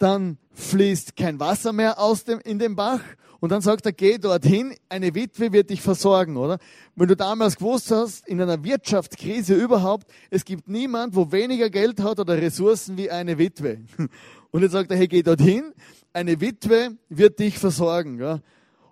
dann 0.00 0.36
fließt 0.54 1.14
kein 1.14 1.38
Wasser 1.38 1.72
mehr 1.72 2.00
aus 2.00 2.24
dem, 2.24 2.40
in 2.40 2.58
den 2.58 2.74
Bach 2.74 2.98
und 3.38 3.52
dann 3.52 3.60
sagt 3.60 3.86
er, 3.86 3.92
geh 3.92 4.18
dorthin, 4.18 4.74
eine 4.88 5.14
Witwe 5.14 5.52
wird 5.52 5.70
dich 5.70 5.80
versorgen, 5.80 6.36
oder? 6.36 6.58
Wenn 6.96 7.06
du 7.06 7.14
damals 7.14 7.58
gewusst 7.58 7.92
hast, 7.92 8.26
in 8.26 8.42
einer 8.42 8.64
Wirtschaftskrise 8.64 9.54
überhaupt, 9.54 10.10
es 10.30 10.44
gibt 10.44 10.66
niemand, 10.66 11.14
wo 11.14 11.30
weniger 11.30 11.70
Geld 11.70 12.02
hat 12.02 12.18
oder 12.18 12.36
Ressourcen 12.38 12.96
wie 12.96 13.12
eine 13.12 13.38
Witwe. 13.38 13.78
Und 14.50 14.62
jetzt 14.62 14.72
sagt 14.72 14.90
er, 14.90 14.96
hey, 14.96 15.06
geh 15.06 15.22
dorthin, 15.22 15.74
eine 16.12 16.40
Witwe 16.40 16.96
wird 17.08 17.38
dich 17.38 17.56
versorgen, 17.56 18.18
ja? 18.18 18.40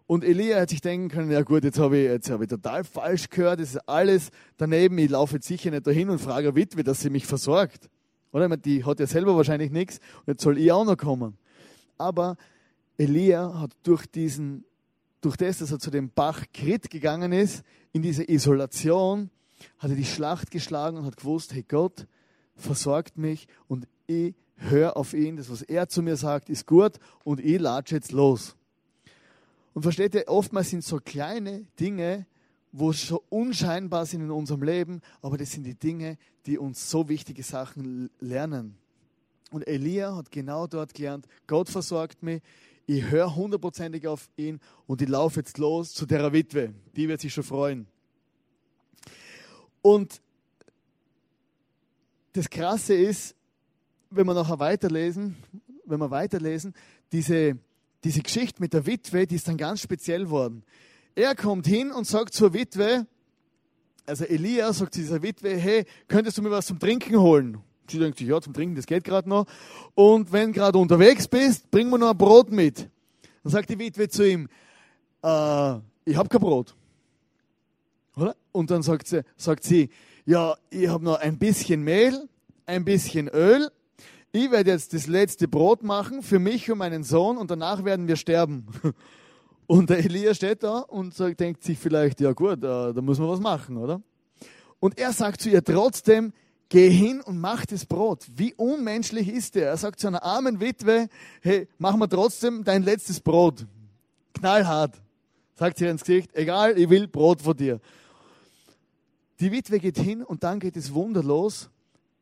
Und 0.07 0.23
Elia 0.23 0.61
hat 0.61 0.71
sich 0.71 0.81
denken 0.81 1.09
können, 1.09 1.31
ja 1.33 1.43
gut, 1.43 1.65
jetzt 1.65 1.81
habe 1.81 1.99
ich, 1.99 2.05
jetzt 2.05 2.31
habe 2.31 2.45
ich 2.45 2.51
total 2.51 2.85
falsch 2.85 3.29
gehört, 3.29 3.59
das 3.59 3.71
ist 3.71 3.89
alles 3.89 4.31
daneben, 4.57 4.97
ich 4.99 5.11
laufe 5.11 5.37
jetzt 5.37 5.49
sicher 5.49 5.71
nicht 5.73 5.87
dahin 5.87 6.11
und 6.11 6.21
frage 6.21 6.49
eine 6.49 6.57
Witwe, 6.57 6.85
dass 6.85 7.01
sie 7.01 7.11
mich 7.11 7.27
versorgt. 7.27 7.91
Oder? 8.31 8.57
Die 8.57 8.85
hat 8.85 9.01
ja 9.01 9.07
selber 9.07 9.37
wahrscheinlich 9.37 9.73
nichts 9.73 9.99
und 10.21 10.29
jetzt 10.29 10.43
soll 10.43 10.59
ich 10.59 10.71
auch 10.71 10.85
noch 10.85 10.97
kommen. 10.97 11.37
Aber 11.99 12.37
Elia 12.99 13.59
hat 13.59 13.73
durch 13.83 14.07
diesen, 14.07 14.65
durch 15.21 15.37
das, 15.37 15.59
dass 15.59 15.73
er 15.73 15.81
zu 15.81 15.91
dem 15.91 16.11
Bach 16.11 16.45
Krit 16.55 16.89
gegangen 16.89 17.33
ist, 17.33 17.65
in 17.93 18.03
diese 18.03 18.31
Isolation, 18.31 19.31
hat 19.79 19.91
er 19.91 19.97
die 19.97 20.05
Schlacht 20.05 20.51
geschlagen 20.51 20.99
und 20.99 21.05
hat 21.05 21.17
gewusst, 21.17 21.53
hey 21.53 21.65
Gott 21.67 22.07
versorgt 22.55 23.19
mich 23.19 23.49
und 23.67 23.89
ich 24.07 24.35
höre 24.57 24.97
auf 24.97 25.15
ihn, 25.15 25.37
das 25.37 25.51
was 25.51 25.63
er 25.63 25.89
zu 25.89 26.01
mir 26.03 26.17
sagt, 26.17 26.49
ist 26.49 26.67
gut 26.67 26.99
und 27.25 27.41
ich 27.41 27.59
latsche 27.59 27.97
jetzt 27.97 28.13
los. 28.13 28.57
Und 29.77 29.83
versteht 29.83 30.15
ihr, 30.15 30.25
oftmals 30.29 30.71
sind 30.71 30.83
so 30.83 31.01
kleine 31.05 31.67
Dinge, 31.79 32.25
wo 32.73 32.95
so 32.95 33.23
unscheinbar 33.29 34.07
sind 34.07 34.23
in 34.23 34.31
unserem 34.31 34.63
Leben, 34.63 35.03
aber 35.21 35.37
das 35.37 35.53
sind 35.53 35.65
die 35.65 35.75
Dinge, 35.75 36.17
die 36.47 36.57
uns 36.57 36.89
so 36.91 37.11
wichtige 37.11 37.43
Sachen 37.43 38.09
lernen. 38.19 38.79
Und 39.51 39.69
Elia 39.69 40.17
hat 40.17 40.31
genau 40.31 40.67
dort 40.67 40.95
gelernt, 40.95 41.27
Gott 41.47 41.69
versorgt 41.69 42.23
mich, 42.23 42.41
ich 42.87 43.05
höre 43.11 43.37
hundertprozentig 43.37 44.07
auf 44.07 44.31
ihn 44.39 44.61
und 44.87 45.03
ich 45.03 45.11
laufe 45.11 45.41
jetzt 45.41 45.59
los 45.59 45.93
zu 45.93 46.07
der 46.07 46.33
Witwe. 46.33 46.73
Die 46.97 47.07
wird 47.07 47.21
sich 47.21 47.35
schon 47.35 47.45
freuen. 47.45 47.87
Und 49.83 50.23
das 52.33 52.49
Krasse 52.49 52.95
ist, 52.95 53.37
wenn 54.09 54.27
wir 54.27 54.33
nachher 54.33 54.59
weiterlesen, 54.59 55.37
wenn 55.85 56.01
wir 56.01 56.11
weiterlesen, 56.11 56.73
diese, 57.13 57.59
diese 58.07 58.23
Geschichte 58.23 58.63
mit 58.63 58.73
der 58.73 58.87
Witwe, 58.87 59.27
die 59.27 59.35
ist 59.35 59.49
dann 59.49 59.57
ganz 59.57 59.81
speziell 59.81 60.31
worden. 60.31 60.63
Er 61.17 61.35
kommt 61.35 61.67
hin 61.67 61.91
und 61.91 62.07
sagt 62.07 62.35
zur 62.35 62.55
Witwe, 62.55 63.05
also 64.07 64.25
Elia 64.25 64.73
sagt 64.73 64.95
zu 64.95 65.01
dieser 65.01 65.23
Witwe, 65.23 65.57
hey, 65.57 65.85
könntest 66.07 66.39
du 66.39 66.43
mir 66.43 66.53
was 66.53 66.67
zum 66.67 66.79
Trinken 66.79 67.19
holen? 67.19 67.59
Sie 67.91 67.99
denkt 67.99 68.19
sich, 68.19 68.29
ja, 68.29 68.41
zum 68.41 68.55
Trinken, 68.55 68.77
das 68.77 68.87
geht 68.87 69.03
gerade 69.03 69.29
noch. 69.29 69.47
Und 69.97 70.31
wenn 70.31 70.53
gerade 70.53 70.79
unterwegs 70.79 71.27
bist, 71.27 71.69
bring 71.73 71.91
mir 71.91 71.99
noch 71.99 72.11
ein 72.11 72.17
Brot 72.17 72.53
mit. 72.53 72.89
Dann 73.43 73.51
sagt 73.51 73.71
die 73.71 73.79
Witwe 73.79 74.09
zu 74.09 74.29
ihm, 74.29 74.49
äh, 75.25 75.75
ich 76.05 76.17
habe 76.17 76.29
kein 76.29 76.41
Brot. 76.41 76.77
Oder? 78.15 78.37
Und 78.53 78.71
dann 78.71 78.83
sagt 78.83 79.09
sie, 79.09 79.25
sagt 79.37 79.65
sie 79.65 79.91
ja, 80.25 80.57
ich 80.71 80.87
habe 80.87 81.05
noch 81.05 81.19
ein 81.19 81.39
bisschen 81.39 81.83
Mehl, 81.83 82.29
ein 82.67 82.85
bisschen 82.85 83.27
Öl. 83.29 83.69
Ich 84.33 84.51
werde 84.51 84.71
jetzt 84.71 84.93
das 84.93 85.07
letzte 85.07 85.49
Brot 85.49 85.83
machen 85.83 86.23
für 86.23 86.39
mich 86.39 86.71
und 86.71 86.79
meinen 86.79 87.05
Sohn 87.05 87.39
und 87.39 87.51
danach 87.51 87.85
werden 87.85 88.09
wir 88.09 88.17
sterben. 88.17 88.67
Und 89.69 89.91
der 89.91 89.99
Elia 89.99 90.33
steht 90.33 90.63
da 90.63 90.79
und 90.79 91.13
sagt, 91.13 91.41
denkt 91.41 91.65
sich 91.65 91.77
vielleicht, 91.77 92.21
ja 92.21 92.31
gut, 92.33 92.59
äh, 92.59 92.95
da 92.95 93.01
muss 93.03 93.19
man 93.19 93.29
was 93.29 93.41
machen, 93.41 93.77
oder? 93.77 94.01
Und 94.79 94.97
er 94.97 95.13
sagt 95.13 95.41
zu 95.41 95.51
ihr 95.51 95.65
trotzdem, 95.65 96.33
geh 96.69 96.89
hin 96.89 97.21
und 97.21 97.41
mach 97.41 97.67
das 97.67 97.85
Brot. 97.85 98.27
Wie 98.35 98.55
unmenschlich 98.55 99.29
ist 99.29 99.57
er? 99.57 99.69
Er 99.71 99.77
sagt 99.77 100.01
zu 100.01 100.07
einer 100.07 100.23
armen 100.23 100.61
Witwe, 100.61 101.09
hey, 101.41 101.69
mach 101.79 101.97
mal 101.97 102.07
trotzdem 102.07 102.63
dein 102.63 102.83
letztes 102.83 103.21
Brot. 103.21 103.67
Knallhart. 104.35 105.01
Sagt 105.55 105.79
sie 105.79 105.87
ins 105.87 106.05
Gesicht, 106.05 106.31
egal, 106.35 106.79
ich 106.79 106.89
will 106.91 107.09
Brot 107.09 107.41
von 107.41 107.57
dir. 107.57 107.81
Die 109.41 109.51
Witwe 109.51 109.79
geht 109.79 109.99
hin 109.99 110.23
und 110.23 110.45
dann 110.45 110.61
geht 110.61 110.77
es 110.77 110.93
wunderlos. 110.93 111.71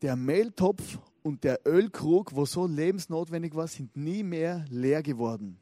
Der 0.03 0.17
Mehltopf 0.17 0.99
und 1.25 1.43
der 1.43 1.61
Ölkrug, 1.67 2.37
wo 2.37 2.45
so 2.45 2.67
lebensnotwendig 2.67 3.55
war, 3.55 3.67
sind 3.67 3.97
nie 3.97 4.23
mehr 4.23 4.65
leer 4.69 5.03
geworden. 5.03 5.57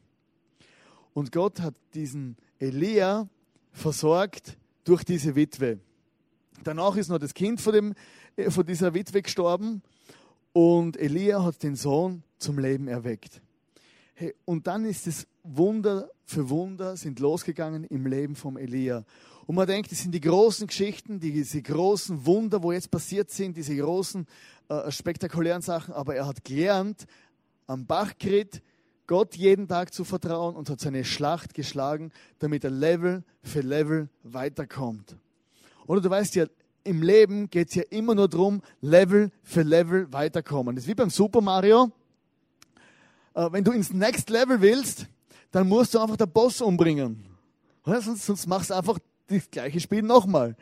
Und 1.14 1.30
Gott 1.30 1.60
hat 1.60 1.74
diesen 1.94 2.36
Elia 2.58 3.28
versorgt 3.70 4.58
durch 4.84 5.04
diese 5.04 5.36
Witwe. 5.36 5.78
Danach 6.64 6.96
ist 6.96 7.08
noch 7.08 7.18
das 7.18 7.32
Kind 7.32 7.60
von 7.60 7.72
dem 7.72 7.94
äh, 8.36 8.50
von 8.50 8.66
dieser 8.66 8.92
Witwe 8.92 9.22
gestorben 9.22 9.82
und 10.52 10.96
Elia 10.96 11.44
hat 11.44 11.62
den 11.62 11.76
Sohn 11.76 12.24
zum 12.38 12.58
Leben 12.58 12.88
erweckt. 12.88 13.40
Hey, 14.14 14.34
und 14.44 14.66
dann 14.66 14.84
ist 14.84 15.06
es 15.06 15.26
Wunder 15.44 16.10
für 16.24 16.48
Wunder 16.48 16.96
sind 16.96 17.20
losgegangen 17.20 17.84
im 17.84 18.06
Leben 18.06 18.36
von 18.36 18.56
Elia. 18.56 19.04
Und 19.46 19.56
man 19.56 19.66
denkt, 19.66 19.92
das 19.92 20.00
sind 20.00 20.12
die 20.12 20.20
großen 20.20 20.66
Geschichten, 20.66 21.20
diese 21.20 21.60
großen 21.60 22.24
Wunder, 22.24 22.62
wo 22.62 22.72
jetzt 22.72 22.90
passiert 22.90 23.30
sind, 23.30 23.56
diese 23.56 23.76
großen 23.76 24.26
äh, 24.72 24.90
spektakulären 24.90 25.62
Sachen. 25.62 25.94
Aber 25.94 26.14
er 26.14 26.26
hat 26.26 26.44
gelernt, 26.44 27.06
am 27.66 27.86
Bachkrit 27.86 28.62
Gott 29.06 29.36
jeden 29.36 29.68
Tag 29.68 29.92
zu 29.92 30.04
vertrauen 30.04 30.56
und 30.56 30.70
hat 30.70 30.80
seine 30.80 31.04
Schlacht 31.04 31.54
geschlagen, 31.54 32.12
damit 32.38 32.64
er 32.64 32.70
Level 32.70 33.24
für 33.42 33.60
Level 33.60 34.08
weiterkommt. 34.22 35.16
Oder 35.86 36.00
du 36.00 36.08
weißt 36.08 36.34
ja, 36.36 36.46
im 36.84 37.02
Leben 37.02 37.50
geht 37.50 37.68
es 37.68 37.74
ja 37.74 37.82
immer 37.90 38.14
nur 38.14 38.28
darum, 38.28 38.62
Level 38.80 39.30
für 39.42 39.62
Level 39.62 40.12
weiterkommen. 40.12 40.74
Das 40.74 40.84
ist 40.84 40.88
wie 40.88 40.94
beim 40.94 41.10
Super 41.10 41.40
Mario. 41.40 41.90
Äh, 43.34 43.48
wenn 43.50 43.64
du 43.64 43.72
ins 43.72 43.92
Next 43.92 44.30
Level 44.30 44.60
willst, 44.60 45.06
dann 45.50 45.68
musst 45.68 45.94
du 45.94 45.98
einfach 45.98 46.16
den 46.16 46.30
Boss 46.30 46.60
umbringen. 46.60 47.24
Oder? 47.84 48.00
Sonst, 48.00 48.26
sonst 48.26 48.46
machst 48.46 48.70
du 48.70 48.74
einfach 48.74 48.98
das 49.26 49.50
gleiche 49.50 49.80
Spiel 49.80 50.02
nochmal. 50.02 50.56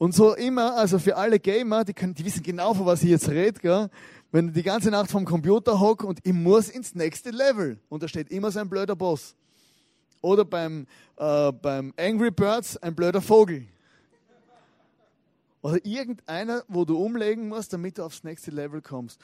Und 0.00 0.14
so 0.14 0.34
immer, 0.34 0.78
also 0.78 0.98
für 0.98 1.14
alle 1.18 1.38
Gamer, 1.38 1.84
die, 1.84 1.92
können, 1.92 2.14
die 2.14 2.24
wissen 2.24 2.42
genau, 2.42 2.72
von 2.72 2.86
was 2.86 3.02
ich 3.02 3.10
jetzt 3.10 3.28
rede, 3.28 3.60
gell? 3.60 3.90
wenn 4.32 4.46
du 4.46 4.52
die 4.54 4.62
ganze 4.62 4.90
Nacht 4.90 5.10
vom 5.10 5.26
Computer 5.26 5.78
hock 5.78 6.04
und 6.04 6.20
ich 6.22 6.32
muss 6.32 6.70
ins 6.70 6.94
nächste 6.94 7.28
Level 7.28 7.78
und 7.90 8.02
da 8.02 8.08
steht 8.08 8.30
immer 8.30 8.50
so 8.50 8.60
ein 8.60 8.70
blöder 8.70 8.96
Boss. 8.96 9.36
Oder 10.22 10.46
beim, 10.46 10.86
äh, 11.18 11.52
beim 11.52 11.92
Angry 11.98 12.30
Birds 12.30 12.78
ein 12.78 12.94
blöder 12.94 13.20
Vogel. 13.20 13.66
Oder 15.60 15.84
irgendeiner, 15.84 16.64
wo 16.66 16.86
du 16.86 16.96
umlegen 16.96 17.48
musst, 17.48 17.74
damit 17.74 17.98
du 17.98 18.02
aufs 18.02 18.24
nächste 18.24 18.52
Level 18.52 18.80
kommst. 18.80 19.20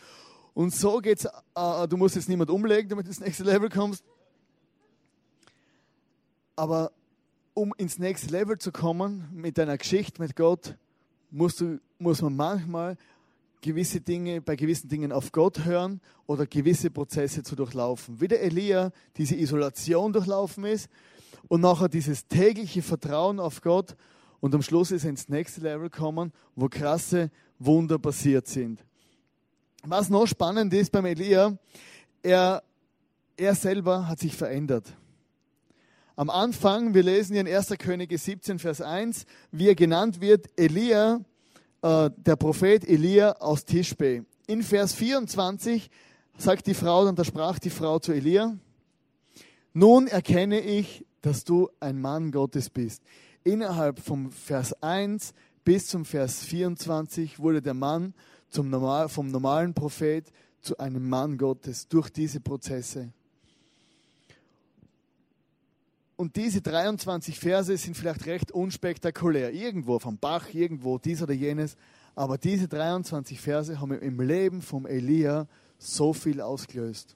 Und 0.53 0.75
so 0.75 0.99
geht's, 0.99 1.25
äh, 1.25 1.31
äh 1.55 1.89
du 1.89 1.97
musst 1.97 2.17
jetzt 2.17 2.29
niemand 2.29 2.51
umlegen, 2.51 2.91
damit 2.91 3.07
du 3.07 3.09
ins 3.09 3.21
nächste 3.21 3.45
Level 3.45 3.71
kommst. 3.71 4.05
Aber 6.55 6.93
um 7.57 7.73
ins 7.79 7.99
nächste 7.99 8.29
Level 8.29 8.59
zu 8.59 8.71
kommen 8.71 9.31
mit 9.33 9.57
deiner 9.57 9.79
Geschichte 9.79 10.21
mit 10.21 10.37
Gott, 10.37 10.77
musst 11.31 11.63
du, 11.63 11.81
muss 11.99 12.21
man 12.21 12.37
manchmal 12.37 12.99
gewisse 13.63 14.03
Dinge, 14.03 14.43
bei 14.43 14.57
gewissen 14.57 14.89
Dingen 14.89 15.11
auf 15.11 15.33
Gott 15.33 15.65
hören 15.65 16.03
oder 16.27 16.47
gewisse 16.47 16.91
Prozesse 16.91 17.43
zu 17.43 17.57
durchlaufen. 17.57 18.21
Wie 18.21 18.29
der 18.29 18.43
Elia 18.43 18.93
diese 19.17 19.37
Isolation 19.37 20.13
durchlaufen 20.13 20.67
ist 20.67 20.91
und 21.49 21.63
nachher 21.63 21.89
dieses 21.89 22.27
tägliche 22.27 22.83
Vertrauen 22.83 23.41
auf 23.41 23.63
Gott 23.63 23.97
und 24.41 24.55
am 24.55 24.61
Schluss 24.61 24.91
ist 24.91 25.05
er 25.05 25.11
ins 25.11 25.31
nächste 25.31 25.63
Level 25.63 25.89
kommen, 25.89 26.35
wo 26.57 26.69
krasse 26.69 27.31
Wunder 27.59 27.99
passiert 27.99 28.49
sind. 28.49 28.85
Was 29.83 30.11
noch 30.11 30.27
spannend 30.27 30.75
ist 30.75 30.93
beim 30.93 31.07
Elia, 31.07 31.57
er, 32.23 32.63
er 33.35 33.55
selber 33.55 34.07
hat 34.09 34.19
sich 34.19 34.37
verändert. 34.37 34.95
Am 36.17 36.31
Anfang, 36.31 36.95
wir 36.95 37.03
lesen 37.03 37.35
hier 37.35 37.43
in 37.43 37.55
1. 37.55 37.75
Könige 37.79 38.17
17, 38.17 38.59
Vers 38.59 38.81
1, 38.81 39.27
wie 39.53 39.69
er 39.69 39.75
genannt 39.75 40.21
wird, 40.21 40.47
Elia, 40.57 41.21
äh, 41.83 42.11
der 42.17 42.37
Prophet 42.37 42.89
Elia 42.89 43.33
aus 43.33 43.65
Tischbe. 43.65 44.25
In 44.47 44.63
Vers 44.63 44.95
24 44.95 45.91
sagt 46.39 46.67
die 46.67 46.75
Frau, 46.75 47.05
dann 47.05 47.17
da 47.17 47.25
sprach 47.25 47.59
die 47.59 47.71
Frau 47.71 47.99
zu 47.99 48.13
Elia, 48.13 48.57
nun 49.75 50.07
erkenne 50.07 50.61
ich, 50.61 51.05
dass 51.21 51.45
du 51.45 51.69
ein 51.81 52.01
Mann 52.01 52.33
Gottes 52.33 52.71
bist 52.71 53.03
innerhalb 53.47 54.01
vom 54.01 54.31
Vers 54.33 54.83
1 54.83 55.33
bis 55.65 55.87
zum 55.87 56.05
Vers 56.05 56.43
24 56.45 57.39
wurde 57.39 57.63
der 57.63 57.75
Mann 57.75 58.13
zum 58.51 58.71
normal, 58.71 59.09
vom 59.09 59.31
normalen 59.31 59.73
Prophet 59.73 60.33
zu 60.61 60.79
einem 60.79 61.09
Mann 61.09 61.39
Gottes 61.39 61.87
durch 61.89 62.11
diese 62.11 62.41
Prozesse. 62.41 63.13
Und 66.17 66.37
diese 66.37 66.63
23 66.63 67.39
Verse 67.39 67.77
sind 67.77 67.95
vielleicht 67.95 68.25
recht 68.27 68.51
unspektakulär. 68.51 69.53
Irgendwo 69.53 69.99
vom 69.99 70.17
Bach, 70.17 70.49
irgendwo 70.53 70.97
dies 70.97 71.23
oder 71.23 71.35
jenes. 71.35 71.77
Aber 72.15 72.39
diese 72.39 72.69
23 72.69 73.39
Verse 73.39 73.79
haben 73.79 73.93
im 73.93 74.21
Leben 74.21 74.63
vom 74.63 74.87
Elia 74.87 75.47
so 75.79 76.15
viel 76.15 76.41
ausgelöst. 76.41 77.15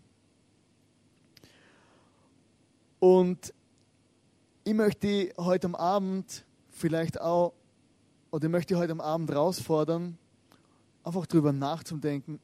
Und 2.98 3.54
ich 4.64 4.74
möchte 4.74 5.32
heute 5.38 5.68
am 5.68 5.74
Abend 5.74 6.44
vielleicht 6.68 7.18
auch, 7.18 7.54
oder 8.30 8.44
ich 8.44 8.50
möchte 8.50 8.76
heute 8.76 8.92
am 8.92 9.00
Abend 9.00 9.30
herausfordern, 9.30 10.18
einfach 11.02 11.24
darüber 11.24 11.54
nachzudenken, 11.54 12.38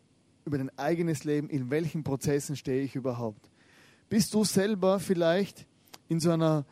über 0.47 0.57
dein 0.57 0.77
eigenes 0.79 1.25
Leben, 1.25 1.51
in 1.51 1.69
welchen 1.69 2.03
Prozessen 2.05 2.57
stehe 2.57 2.83
ich 2.83 2.95
überhaupt. 2.95 3.51
Bist 4.09 4.33
du 4.33 4.45
selber 4.45 4.99
vielleicht 4.99 5.67
in 6.09 6.21
so 6.21 6.31
einer 6.31 6.65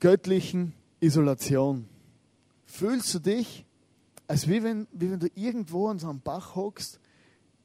göttlichen 0.00 0.72
Isolation? 1.00 1.86
Fühlst 2.66 3.14
du 3.14 3.18
dich, 3.18 3.64
als 4.26 4.48
wie 4.48 4.62
wenn, 4.62 4.86
wie 4.92 5.10
wenn 5.10 5.20
du 5.20 5.28
irgendwo 5.34 5.88
an 5.88 5.98
so 5.98 6.08
einem 6.08 6.20
Bach 6.20 6.54
hockst, 6.54 7.00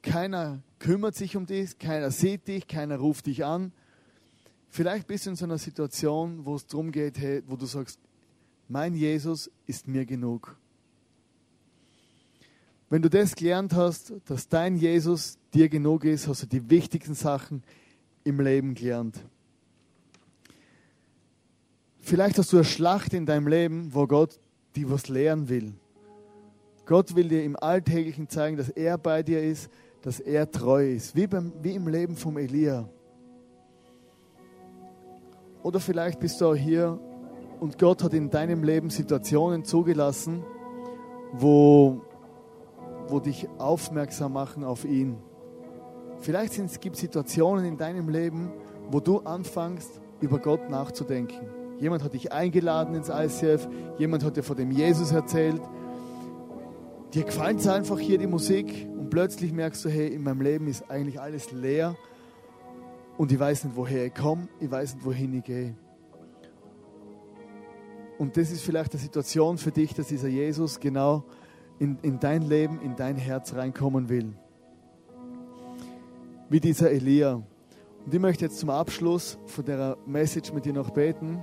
keiner 0.01 0.61
kümmert 0.79 1.15
sich 1.15 1.35
um 1.35 1.45
dich, 1.45 1.77
keiner 1.79 2.11
sieht 2.11 2.47
dich, 2.47 2.67
keiner 2.67 2.97
ruft 2.97 3.25
dich 3.25 3.43
an, 3.43 3.71
Vielleicht 4.69 5.07
bist 5.07 5.25
du 5.25 5.31
in 5.31 5.35
so 5.35 5.45
einer 5.45 5.57
Situation, 5.57 6.45
wo 6.45 6.55
es 6.55 6.65
darum 6.65 6.91
geht, 6.91 7.17
hey, 7.17 7.41
wo 7.47 7.55
du 7.55 7.65
sagst, 7.65 7.99
mein 8.67 8.93
Jesus 8.93 9.49
ist 9.65 9.87
mir 9.87 10.05
genug. 10.05 10.55
Wenn 12.87 13.01
du 13.01 13.09
das 13.09 13.35
gelernt 13.35 13.73
hast, 13.73 14.13
dass 14.25 14.47
dein 14.47 14.77
Jesus 14.77 15.37
dir 15.53 15.69
genug 15.69 16.05
ist, 16.05 16.27
hast 16.27 16.43
du 16.43 16.47
die 16.47 16.69
wichtigsten 16.69 17.15
Sachen 17.15 17.63
im 18.23 18.39
Leben 18.39 18.75
gelernt. 18.75 19.19
Vielleicht 22.09 22.39
hast 22.39 22.51
du 22.51 22.57
eine 22.57 22.65
Schlacht 22.65 23.13
in 23.13 23.27
deinem 23.27 23.47
Leben, 23.47 23.93
wo 23.93 24.07
Gott 24.07 24.39
dir 24.75 24.89
was 24.89 25.09
lehren 25.09 25.47
will. 25.47 25.75
Gott 26.87 27.15
will 27.15 27.27
dir 27.27 27.43
im 27.43 27.55
Alltäglichen 27.55 28.27
zeigen, 28.27 28.57
dass 28.57 28.69
er 28.69 28.97
bei 28.97 29.21
dir 29.21 29.43
ist, 29.43 29.69
dass 30.01 30.19
er 30.19 30.49
treu 30.49 30.89
ist, 30.89 31.15
wie, 31.15 31.27
beim, 31.27 31.53
wie 31.61 31.75
im 31.75 31.87
Leben 31.87 32.15
vom 32.15 32.39
Elia. 32.39 32.89
Oder 35.61 35.79
vielleicht 35.79 36.19
bist 36.19 36.41
du 36.41 36.47
auch 36.47 36.55
hier 36.55 36.99
und 37.59 37.77
Gott 37.77 38.03
hat 38.03 38.15
in 38.15 38.31
deinem 38.31 38.63
Leben 38.63 38.89
Situationen 38.89 39.63
zugelassen, 39.63 40.43
wo, 41.33 42.01
wo 43.07 43.19
dich 43.19 43.47
aufmerksam 43.59 44.33
machen 44.33 44.63
auf 44.63 44.83
ihn. 44.83 45.15
Vielleicht 46.21 46.81
gibt 46.81 46.95
es 46.95 47.01
Situationen 47.01 47.65
in 47.65 47.77
deinem 47.77 48.09
Leben, 48.09 48.51
wo 48.89 48.99
du 48.99 49.19
anfängst, 49.19 50.01
über 50.21 50.39
Gott 50.39 50.71
nachzudenken. 50.71 51.58
Jemand 51.79 52.03
hat 52.03 52.13
dich 52.13 52.31
eingeladen 52.31 52.93
ins 52.95 53.09
ICF, 53.09 53.67
jemand 53.97 54.23
hat 54.23 54.35
dir 54.35 54.43
von 54.43 54.57
dem 54.57 54.71
Jesus 54.71 55.11
erzählt. 55.11 55.61
Dir 57.13 57.23
gefällt 57.23 57.65
einfach 57.67 57.97
hier 57.97 58.17
die 58.17 58.27
Musik 58.27 58.87
und 58.97 59.09
plötzlich 59.09 59.51
merkst 59.51 59.83
du, 59.85 59.89
hey, 59.89 60.07
in 60.07 60.23
meinem 60.23 60.41
Leben 60.41 60.67
ist 60.67 60.91
eigentlich 60.91 61.19
alles 61.19 61.51
leer 61.51 61.95
und 63.17 63.31
ich 63.31 63.39
weiß 63.39 63.63
nicht, 63.63 63.75
woher 63.75 64.05
ich 64.05 64.13
komme, 64.13 64.47
ich 64.59 64.69
weiß 64.69 64.95
nicht, 64.95 65.05
wohin 65.05 65.33
ich 65.33 65.43
gehe. 65.43 65.75
Und 68.17 68.35
das 68.35 68.51
ist 68.51 68.61
vielleicht 68.61 68.91
eine 68.91 69.01
Situation 69.01 69.57
für 69.57 69.71
dich, 69.71 69.93
dass 69.93 70.07
dieser 70.07 70.27
Jesus 70.27 70.79
genau 70.79 71.23
in, 71.79 71.97
in 72.01 72.19
dein 72.19 72.41
Leben, 72.41 72.81
in 72.81 72.95
dein 72.97 73.15
Herz 73.15 73.53
reinkommen 73.53 74.09
will. 74.09 74.33
Wie 76.49 76.59
dieser 76.59 76.91
Elia. 76.91 77.35
Und 78.05 78.13
ich 78.13 78.19
möchte 78.19 78.45
jetzt 78.45 78.59
zum 78.59 78.69
Abschluss 78.69 79.37
von 79.45 79.63
der 79.63 79.97
Message 80.05 80.51
mit 80.51 80.65
dir 80.65 80.73
noch 80.73 80.89
beten. 80.89 81.39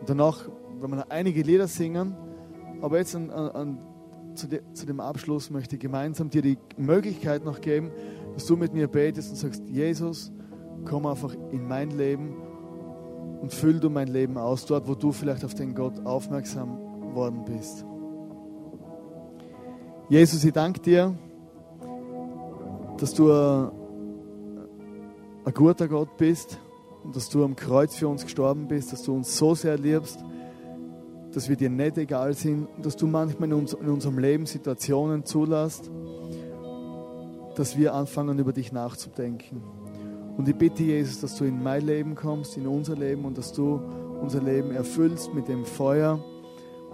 Und 0.00 0.08
danach, 0.08 0.48
wenn 0.80 0.90
wir 0.90 0.96
noch 0.96 1.10
einige 1.10 1.42
Lieder 1.42 1.68
singen, 1.68 2.16
aber 2.80 2.98
jetzt 2.98 3.14
an, 3.14 3.30
an, 3.30 3.78
zu, 4.34 4.46
de, 4.46 4.62
zu 4.72 4.86
dem 4.86 5.00
Abschluss 5.00 5.50
möchte 5.50 5.76
ich 5.76 5.82
gemeinsam 5.82 6.30
dir 6.30 6.42
die 6.42 6.58
Möglichkeit 6.76 7.44
noch 7.44 7.60
geben, 7.60 7.90
dass 8.34 8.46
du 8.46 8.56
mit 8.56 8.72
mir 8.72 8.88
betest 8.88 9.30
und 9.30 9.36
sagst, 9.36 9.68
Jesus, 9.68 10.32
komm 10.84 11.06
einfach 11.06 11.34
in 11.50 11.66
mein 11.66 11.90
Leben 11.90 12.36
und 13.40 13.52
füll 13.52 13.80
du 13.80 13.90
mein 13.90 14.08
Leben 14.08 14.38
aus, 14.38 14.64
dort, 14.66 14.88
wo 14.88 14.94
du 14.94 15.12
vielleicht 15.12 15.44
auf 15.44 15.54
den 15.54 15.74
Gott 15.74 16.04
aufmerksam 16.04 16.78
worden 17.14 17.44
bist. 17.44 17.84
Jesus, 20.08 20.44
ich 20.44 20.52
danke 20.52 20.80
dir, 20.80 21.14
dass 22.96 23.12
du 23.14 23.30
ein, 23.30 23.70
ein 25.44 25.54
guter 25.54 25.88
Gott 25.88 26.16
bist 26.16 26.58
und 27.08 27.16
dass 27.16 27.30
du 27.30 27.42
am 27.42 27.56
Kreuz 27.56 27.96
für 27.96 28.06
uns 28.06 28.22
gestorben 28.24 28.68
bist, 28.68 28.92
dass 28.92 29.02
du 29.02 29.14
uns 29.14 29.38
so 29.38 29.54
sehr 29.54 29.78
liebst, 29.78 30.22
dass 31.32 31.48
wir 31.48 31.56
dir 31.56 31.70
nicht 31.70 31.96
egal 31.96 32.34
sind, 32.34 32.68
dass 32.82 32.96
du 32.96 33.06
manchmal 33.06 33.48
in, 33.48 33.54
uns, 33.54 33.72
in 33.72 33.88
unserem 33.88 34.18
Leben 34.18 34.44
Situationen 34.44 35.24
zulässt, 35.24 35.90
dass 37.56 37.78
wir 37.78 37.94
anfangen, 37.94 38.38
über 38.38 38.52
dich 38.52 38.72
nachzudenken. 38.72 39.62
Und 40.36 40.50
ich 40.50 40.54
bitte, 40.54 40.82
Jesus, 40.82 41.22
dass 41.22 41.38
du 41.38 41.44
in 41.44 41.62
mein 41.62 41.86
Leben 41.86 42.14
kommst, 42.14 42.58
in 42.58 42.66
unser 42.66 42.94
Leben 42.94 43.24
und 43.24 43.38
dass 43.38 43.54
du 43.54 43.80
unser 44.20 44.42
Leben 44.42 44.70
erfüllst 44.72 45.32
mit 45.32 45.48
dem 45.48 45.64
Feuer, 45.64 46.22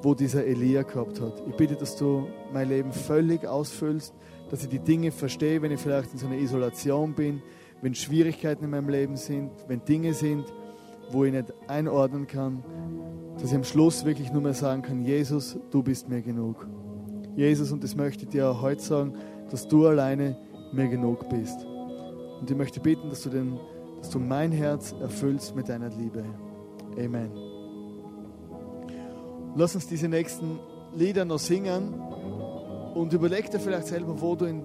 wo 0.00 0.14
dieser 0.14 0.44
Elia 0.44 0.83
gehabt 0.83 1.20
hat. 1.20 1.42
Ich 1.48 1.57
bitte, 1.57 1.74
dass 1.74 1.96
du 1.96 2.29
mein 2.53 2.68
Leben 2.68 2.92
völlig 2.92 3.48
ausfüllst, 3.48 4.14
dass 4.48 4.62
ich 4.62 4.68
die 4.68 4.79
Dinge 4.79 5.11
verstehe, 5.11 5.61
wenn 5.61 5.72
ich 5.72 5.81
vielleicht 5.81 6.12
in 6.12 6.18
so 6.20 6.29
einer 6.29 6.38
Isolation 6.38 7.14
bin, 7.14 7.42
wenn 7.82 7.94
Schwierigkeiten 7.94 8.64
in 8.64 8.70
meinem 8.70 8.88
Leben 8.88 9.16
sind, 9.16 9.50
wenn 9.68 9.84
Dinge 9.84 10.14
sind, 10.14 10.44
wo 11.10 11.24
ich 11.24 11.32
nicht 11.32 11.52
einordnen 11.68 12.26
kann, 12.26 12.62
dass 13.34 13.50
ich 13.50 13.56
am 13.56 13.64
Schluss 13.64 14.04
wirklich 14.04 14.32
nur 14.32 14.42
mehr 14.42 14.54
sagen 14.54 14.82
kann, 14.82 15.02
Jesus, 15.02 15.58
du 15.70 15.82
bist 15.82 16.08
mir 16.08 16.22
genug. 16.22 16.66
Jesus, 17.37 17.72
und 17.72 17.82
das 17.82 17.96
möchte 17.96 18.24
ich 18.24 18.30
dir 18.30 18.48
auch 18.48 18.62
heute 18.62 18.82
sagen, 18.82 19.14
dass 19.50 19.66
du 19.68 19.87
alleine 19.87 20.37
mir 20.72 20.88
genug 20.88 21.28
bist. 21.28 21.66
Und 22.40 22.50
ich 22.50 22.56
möchte 22.56 22.80
beten, 22.80 23.08
dass 23.08 23.22
du, 23.22 23.30
den, 23.30 23.58
dass 23.98 24.10
du 24.10 24.18
mein 24.18 24.52
Herz 24.52 24.94
erfüllst 25.00 25.54
mit 25.56 25.68
deiner 25.68 25.90
Liebe. 25.90 26.24
Amen. 26.98 27.30
Lass 29.56 29.74
uns 29.74 29.87
diese 29.87 30.08
nächsten 30.08 30.58
Lieder 30.96 31.24
noch 31.24 31.38
singen 31.38 31.94
und 32.94 33.12
überleg 33.12 33.50
dir 33.50 33.60
vielleicht 33.60 33.88
selber, 33.88 34.20
wo, 34.20 34.34
du 34.37 34.46
in, 34.46 34.62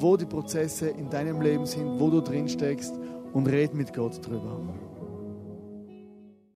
wo 0.00 0.16
die 0.16 0.26
Prozesse 0.26 0.88
in 0.88 1.10
deinem 1.10 1.40
Leben 1.40 1.66
sind, 1.66 2.00
wo 2.00 2.10
du 2.10 2.20
drin 2.20 2.48
steckst 2.48 2.94
und 3.32 3.46
red 3.46 3.74
mit 3.74 3.92
Gott 3.92 4.26
drüber. 4.26 4.58